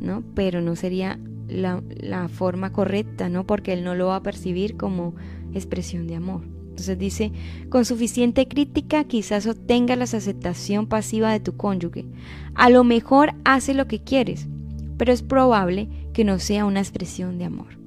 ¿no? 0.00 0.22
Pero 0.34 0.60
no 0.60 0.76
sería 0.76 1.18
la, 1.48 2.28
forma 2.28 2.72
correcta, 2.72 3.28
¿no? 3.28 3.46
Porque 3.46 3.72
él 3.72 3.84
no 3.84 3.94
lo 3.94 4.08
va 4.08 4.16
a 4.16 4.22
percibir 4.22 4.76
como 4.76 5.14
expresión 5.54 6.06
de 6.06 6.16
amor. 6.16 6.42
Entonces 6.70 6.98
dice, 6.98 7.32
con 7.70 7.84
suficiente 7.84 8.46
crítica 8.46 9.04
quizás 9.04 9.46
obtengas 9.46 9.98
la 9.98 10.04
aceptación 10.04 10.86
pasiva 10.86 11.32
de 11.32 11.40
tu 11.40 11.56
cónyuge. 11.56 12.06
A 12.54 12.70
lo 12.70 12.84
mejor 12.84 13.34
hace 13.44 13.74
lo 13.74 13.88
que 13.88 14.02
quieres, 14.02 14.46
pero 14.96 15.12
es 15.12 15.22
probable 15.22 15.88
que 16.12 16.24
no 16.24 16.38
sea 16.38 16.64
una 16.64 16.80
expresión 16.80 17.38
de 17.38 17.46
amor. 17.46 17.78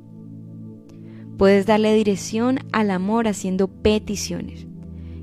Puedes 1.38 1.65
darle 1.65 1.95
dirección 1.95 2.60
al 2.71 2.91
amor 2.91 3.27
haciendo 3.27 3.67
peticiones. 3.67 4.67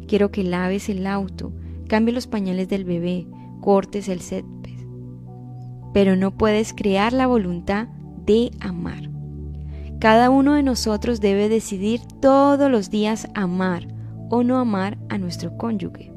Quiero 0.07 0.31
que 0.31 0.43
laves 0.43 0.89
el 0.89 1.07
auto, 1.07 1.53
cambie 1.89 2.15
los 2.15 2.27
pañales 2.27 2.69
del 2.69 2.85
bebé, 2.85 3.27
cortes 3.61 4.09
el 4.09 4.21
césped. 4.21 4.79
Pero 5.93 6.17
no 6.17 6.37
puedes 6.37 6.73
crear 6.73 7.13
la 7.13 7.27
voluntad 7.27 7.89
de 8.25 8.51
amar. 8.61 9.11
Cada 9.99 10.31
uno 10.31 10.55
de 10.55 10.63
nosotros 10.63 11.21
debe 11.21 11.49
decidir 11.49 12.01
todos 12.21 12.71
los 12.71 12.91
días 12.91 13.29
amar 13.35 13.89
o 14.31 14.45
no 14.45 14.59
amar 14.59 14.97
a 15.09 15.19
nuestro 15.19 15.57
cónyuge. 15.57 16.13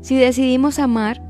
Si 0.00 0.16
decidimos 0.16 0.78
amar, 0.78 1.22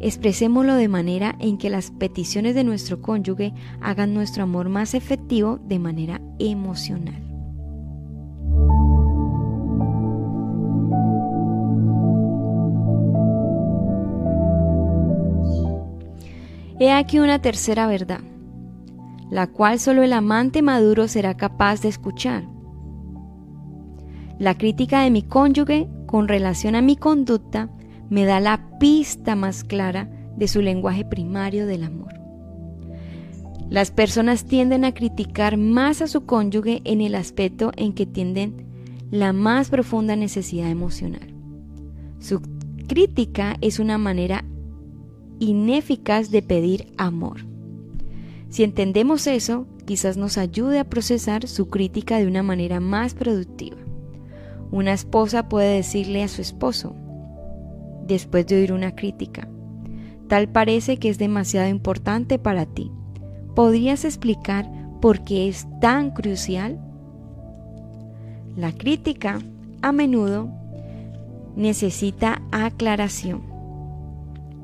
expresémoslo 0.00 0.74
de 0.74 0.88
manera 0.88 1.36
en 1.38 1.56
que 1.56 1.70
las 1.70 1.90
peticiones 1.90 2.54
de 2.54 2.64
nuestro 2.64 3.00
cónyuge 3.00 3.54
hagan 3.80 4.12
nuestro 4.12 4.42
amor 4.42 4.68
más 4.68 4.92
efectivo 4.92 5.58
de 5.66 5.78
manera 5.78 6.20
emocional. 6.38 7.23
He 16.84 16.92
aquí 16.92 17.18
una 17.18 17.38
tercera 17.38 17.86
verdad, 17.86 18.20
la 19.30 19.46
cual 19.46 19.80
solo 19.80 20.02
el 20.02 20.12
amante 20.12 20.60
maduro 20.60 21.08
será 21.08 21.34
capaz 21.34 21.80
de 21.80 21.88
escuchar. 21.88 22.46
La 24.38 24.58
crítica 24.58 25.00
de 25.00 25.10
mi 25.10 25.22
cónyuge 25.22 25.88
con 26.04 26.28
relación 26.28 26.74
a 26.74 26.82
mi 26.82 26.96
conducta 26.96 27.70
me 28.10 28.26
da 28.26 28.38
la 28.38 28.78
pista 28.78 29.34
más 29.34 29.64
clara 29.64 30.10
de 30.36 30.46
su 30.46 30.60
lenguaje 30.60 31.06
primario 31.06 31.66
del 31.66 31.84
amor. 31.84 32.12
Las 33.70 33.90
personas 33.90 34.44
tienden 34.44 34.84
a 34.84 34.92
criticar 34.92 35.56
más 35.56 36.02
a 36.02 36.06
su 36.06 36.26
cónyuge 36.26 36.82
en 36.84 37.00
el 37.00 37.14
aspecto 37.14 37.72
en 37.76 37.94
que 37.94 38.04
tienden 38.04 38.66
la 39.10 39.32
más 39.32 39.70
profunda 39.70 40.16
necesidad 40.16 40.70
emocional. 40.70 41.32
Su 42.18 42.42
crítica 42.86 43.56
es 43.62 43.78
una 43.78 43.96
manera 43.96 44.44
ineficaz 45.38 46.30
de 46.30 46.42
pedir 46.42 46.92
amor. 46.96 47.40
Si 48.48 48.62
entendemos 48.62 49.26
eso, 49.26 49.66
quizás 49.84 50.16
nos 50.16 50.38
ayude 50.38 50.78
a 50.78 50.88
procesar 50.88 51.48
su 51.48 51.68
crítica 51.68 52.18
de 52.18 52.26
una 52.26 52.42
manera 52.42 52.80
más 52.80 53.14
productiva. 53.14 53.76
Una 54.70 54.92
esposa 54.92 55.48
puede 55.48 55.76
decirle 55.76 56.22
a 56.22 56.28
su 56.28 56.42
esposo, 56.42 56.94
después 58.06 58.46
de 58.46 58.56
oír 58.56 58.72
una 58.72 58.94
crítica, 58.94 59.48
tal 60.28 60.48
parece 60.48 60.98
que 60.98 61.08
es 61.08 61.18
demasiado 61.18 61.68
importante 61.68 62.38
para 62.38 62.66
ti. 62.66 62.90
¿Podrías 63.54 64.04
explicar 64.04 64.70
por 65.00 65.22
qué 65.22 65.48
es 65.48 65.66
tan 65.80 66.10
crucial? 66.10 66.80
La 68.56 68.72
crítica 68.72 69.40
a 69.82 69.92
menudo 69.92 70.48
necesita 71.56 72.42
aclaración. 72.50 73.53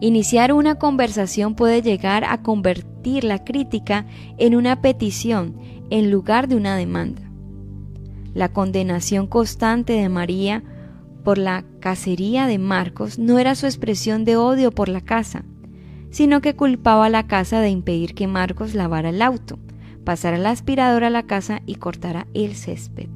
Iniciar 0.02 0.52
una 0.54 0.76
conversación 0.76 1.54
puede 1.54 1.82
llegar 1.82 2.24
a 2.24 2.42
convertir 2.42 3.22
la 3.22 3.44
crítica 3.44 4.06
en 4.38 4.56
una 4.56 4.80
petición 4.80 5.56
en 5.90 6.10
lugar 6.10 6.48
de 6.48 6.56
una 6.56 6.74
demanda. 6.74 7.22
La 8.32 8.50
condenación 8.50 9.26
constante 9.26 9.92
de 9.92 10.08
María 10.08 10.62
por 11.22 11.36
la 11.36 11.64
cacería 11.80 12.46
de 12.46 12.58
Marcos 12.58 13.18
no 13.18 13.38
era 13.38 13.54
su 13.54 13.66
expresión 13.66 14.24
de 14.24 14.36
odio 14.36 14.70
por 14.70 14.88
la 14.88 15.02
casa, 15.02 15.44
sino 16.10 16.40
que 16.40 16.56
culpaba 16.56 17.06
a 17.06 17.10
la 17.10 17.26
casa 17.26 17.60
de 17.60 17.68
impedir 17.68 18.14
que 18.14 18.26
Marcos 18.26 18.74
lavara 18.74 19.10
el 19.10 19.20
auto, 19.20 19.58
pasara 20.04 20.38
la 20.38 20.50
aspiradora 20.50 21.08
a 21.08 21.10
la 21.10 21.24
casa 21.24 21.60
y 21.66 21.74
cortara 21.74 22.26
el 22.32 22.54
césped. 22.54 23.10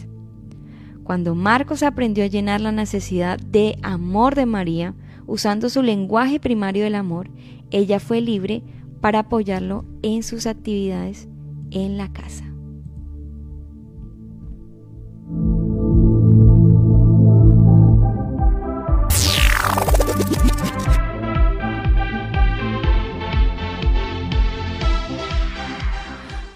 Cuando 1.03 1.35
Marcos 1.35 1.83
aprendió 1.83 2.25
a 2.25 2.29
llenar 2.29 2.61
la 2.61 2.73
necesidad 2.73 3.39
de 3.39 3.79
amor 3.83 4.35
de 4.35 4.47
María, 4.47 4.95
usando 5.27 5.69
su 5.69 5.83
lenguaje 5.83 6.41
primario 6.41 6.85
del 6.85 6.95
amor, 6.95 7.31
ella 7.71 8.01
fue 8.01 8.21
libre 8.21 8.63
para 9.01 9.21
apoyarlo 9.21 9.85
en 10.03 10.23
sus 10.23 10.47
actividades 10.47 11.29
en 11.71 11.99
la 11.99 12.13
casa. 12.13 12.45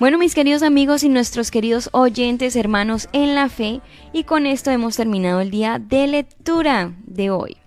Bueno, 0.01 0.17
mis 0.17 0.35
queridos 0.35 0.63
amigos 0.63 1.03
y 1.03 1.11
nuestros 1.11 1.51
queridos 1.51 1.91
oyentes, 1.93 2.55
hermanos 2.55 3.09
en 3.13 3.35
la 3.35 3.49
fe, 3.49 3.81
y 4.13 4.25
con 4.25 4.47
esto 4.47 4.71
hemos 4.71 4.97
terminado 4.97 5.41
el 5.41 5.51
día 5.51 5.79
de 5.79 6.07
lectura 6.07 6.95
de 7.05 7.31
hoy. 7.31 7.58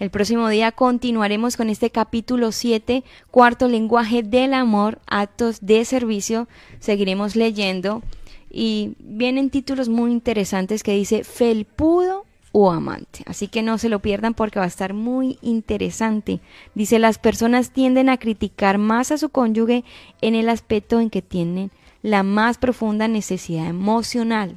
El 0.00 0.08
próximo 0.08 0.48
día 0.48 0.72
continuaremos 0.72 1.58
con 1.58 1.68
este 1.68 1.90
capítulo 1.90 2.52
7, 2.52 3.04
cuarto 3.30 3.68
lenguaje 3.68 4.22
del 4.22 4.54
amor, 4.54 4.98
actos 5.06 5.58
de 5.60 5.84
servicio. 5.84 6.48
Seguiremos 6.78 7.36
leyendo 7.36 8.02
y 8.50 8.94
vienen 8.98 9.50
títulos 9.50 9.90
muy 9.90 10.10
interesantes 10.10 10.82
que 10.82 10.96
dice 10.96 11.22
felpudo 11.22 12.24
o 12.50 12.70
amante. 12.72 13.24
Así 13.26 13.46
que 13.46 13.60
no 13.60 13.76
se 13.76 13.90
lo 13.90 13.98
pierdan 13.98 14.32
porque 14.32 14.58
va 14.58 14.64
a 14.64 14.68
estar 14.68 14.94
muy 14.94 15.38
interesante. 15.42 16.40
Dice, 16.74 16.98
las 16.98 17.18
personas 17.18 17.70
tienden 17.70 18.08
a 18.08 18.16
criticar 18.16 18.78
más 18.78 19.12
a 19.12 19.18
su 19.18 19.28
cónyuge 19.28 19.84
en 20.22 20.34
el 20.34 20.48
aspecto 20.48 20.98
en 21.00 21.10
que 21.10 21.20
tienen 21.20 21.70
la 22.00 22.22
más 22.22 22.56
profunda 22.56 23.06
necesidad 23.06 23.66
emocional. 23.66 24.56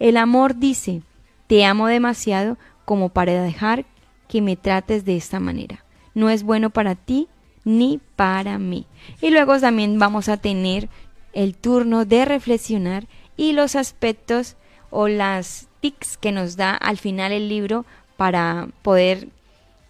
El 0.00 0.16
amor 0.16 0.56
dice, 0.56 1.02
te 1.46 1.64
amo 1.64 1.86
demasiado 1.86 2.58
como 2.84 3.10
para 3.10 3.40
dejar 3.40 3.86
que 4.28 4.40
me 4.40 4.56
trates 4.56 5.04
de 5.04 5.16
esta 5.16 5.40
manera. 5.40 5.84
No 6.14 6.30
es 6.30 6.42
bueno 6.42 6.70
para 6.70 6.94
ti 6.94 7.28
ni 7.64 8.00
para 8.16 8.58
mí. 8.58 8.86
Y 9.20 9.30
luego 9.30 9.58
también 9.58 9.98
vamos 9.98 10.28
a 10.28 10.36
tener 10.36 10.88
el 11.32 11.54
turno 11.54 12.04
de 12.04 12.24
reflexionar 12.24 13.06
y 13.36 13.52
los 13.52 13.74
aspectos 13.74 14.56
o 14.90 15.08
las 15.08 15.68
tics 15.80 16.16
que 16.16 16.32
nos 16.32 16.56
da 16.56 16.74
al 16.74 16.98
final 16.98 17.32
el 17.32 17.48
libro 17.48 17.84
para 18.16 18.68
poder 18.82 19.28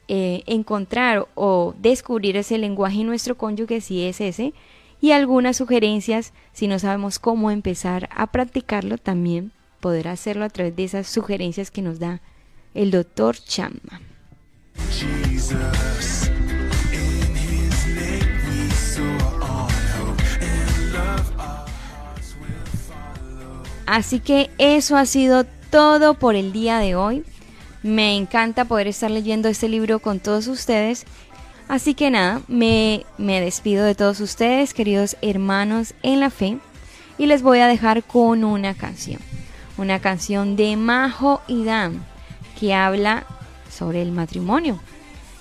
eh, 0.09 0.43
encontrar 0.47 1.27
o 1.35 1.75
descubrir 1.79 2.37
ese 2.37 2.59
lenguaje 2.59 3.01
en 3.01 3.07
nuestro 3.07 3.37
cónyuge 3.37 3.81
si 3.81 4.05
es 4.05 4.21
ese 4.21 4.55
y 5.01 5.13
algunas 5.13 5.59
sugerencias 5.59 6.33
si 6.53 6.67
no 6.67 6.79
sabemos 6.79 7.19
cómo 7.19 7.51
empezar 7.51 8.09
a 8.15 8.27
practicarlo 8.29 8.97
también 8.97 9.53
poder 9.81 10.09
hacerlo 10.09 10.47
a 10.47 10.49
través 10.49 10.75
de 10.77 10.85
esas 10.85 11.07
sugerencias 11.07 11.71
que 11.71 11.83
nos 11.83 11.99
da 11.99 12.23
el 12.73 12.91
doctor 12.91 13.37
Chapman. 13.37 14.14
Así 23.87 24.19
que 24.19 24.51
eso 24.59 24.97
ha 24.97 25.07
sido 25.07 25.45
todo 25.71 26.15
por 26.15 26.35
el 26.35 26.53
día 26.53 26.79
de 26.79 26.97
hoy. 26.97 27.25
Me 27.83 28.17
encanta 28.17 28.65
poder 28.65 28.89
estar 28.89 29.11
leyendo 29.11 29.49
este 29.49 29.69
libro 29.69 29.99
con 29.99 30.21
todos 30.21 30.47
ustedes. 30.47 31.05
Así 31.69 31.95
que 31.95 32.11
nada, 32.11 32.41
me, 32.49 33.05
me 33.19 33.41
despido 33.41 33.85
de 33.85 33.95
todos 33.95 34.21
ustedes, 34.21 34.75
queridos 34.75 35.17
hermanos 35.23 35.95
en 36.03 36.21
la 36.21 36.31
fe, 36.31 36.59
y 37.19 37.27
les 37.27 37.43
voy 37.43 37.61
a 37.61 37.69
dejar 37.69 38.03
con 38.03 38.45
una 38.45 38.75
canción. 38.75 39.21
Una 39.77 40.01
canción 40.01 40.57
de 40.57 40.77
Majo 40.77 41.41
y 41.47 41.65
Dan, 41.65 42.05
que 42.59 42.75
habla 42.75 43.27
sobre 43.75 44.03
el 44.03 44.13
matrimonio, 44.13 44.79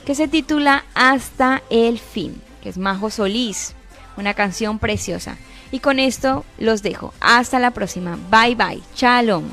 que 0.06 0.16
se 0.16 0.28
titula 0.28 0.86
Hasta 0.94 1.62
el 1.70 2.00
fin, 2.00 2.42
que 2.62 2.70
es 2.70 2.78
Majo 2.78 3.10
Solís, 3.10 3.76
una 4.18 4.34
canción 4.34 4.80
preciosa. 4.80 5.38
Y 5.72 5.80
con 5.80 6.00
esto 6.00 6.46
los 6.58 6.84
dejo. 6.84 7.14
Hasta 7.20 7.60
la 7.60 7.72
próxima. 7.72 8.18
Bye 8.30 8.56
bye. 8.56 8.82
Shalom. 8.96 9.46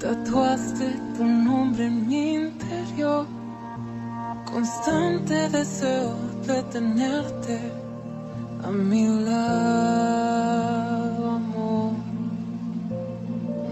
Tatuaste 0.00 0.86
tu 1.16 1.24
nombre 1.24 1.84
en 1.84 2.08
mi 2.08 2.34
interior. 2.34 3.26
Constante 4.52 5.48
deseo 5.48 6.16
de 6.44 6.62
tenerte 6.64 7.72
a 8.64 8.70
mi 8.70 9.06
lado, 9.24 11.30
amor. 11.30 11.92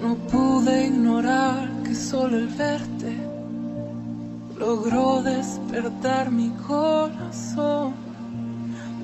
No 0.01 0.15
pude 0.31 0.87
ignorar 0.87 1.69
que 1.83 1.97
solo 1.97 2.39
el 2.39 2.47
verte 2.47 3.17
logró 4.57 5.21
despertar 5.23 6.31
mi 6.31 6.51
corazón. 6.67 7.95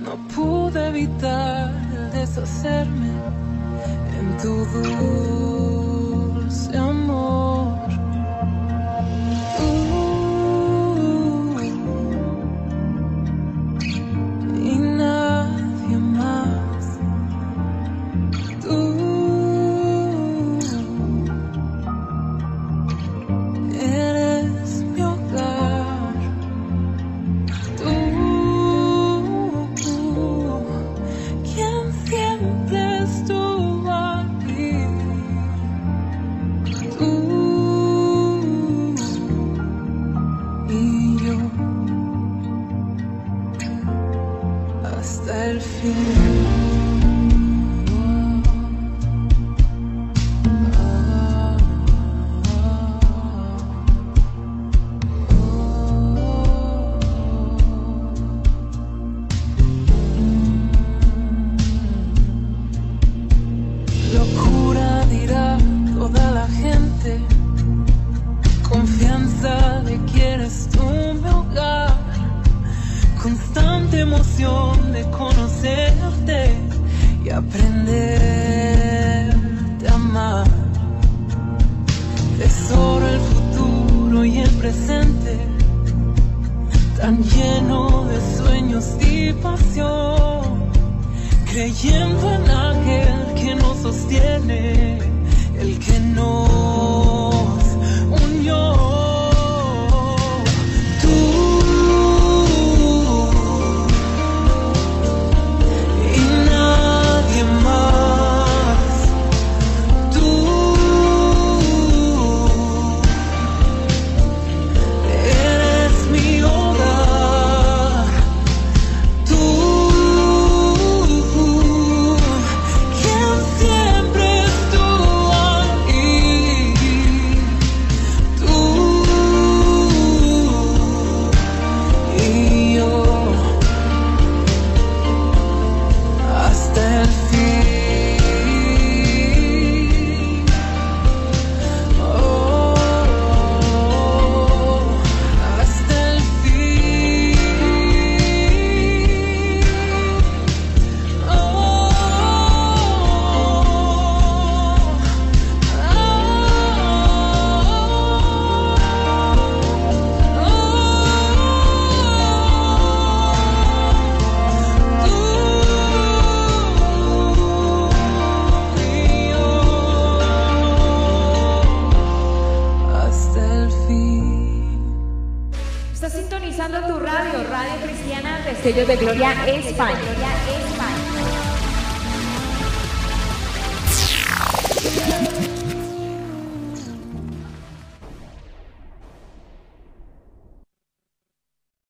No 0.01 0.16
pude 0.35 0.89
evitar 0.89 1.70
el 1.93 2.11
deshacerme 2.12 3.11
en 4.18 4.37
tu 4.39 4.64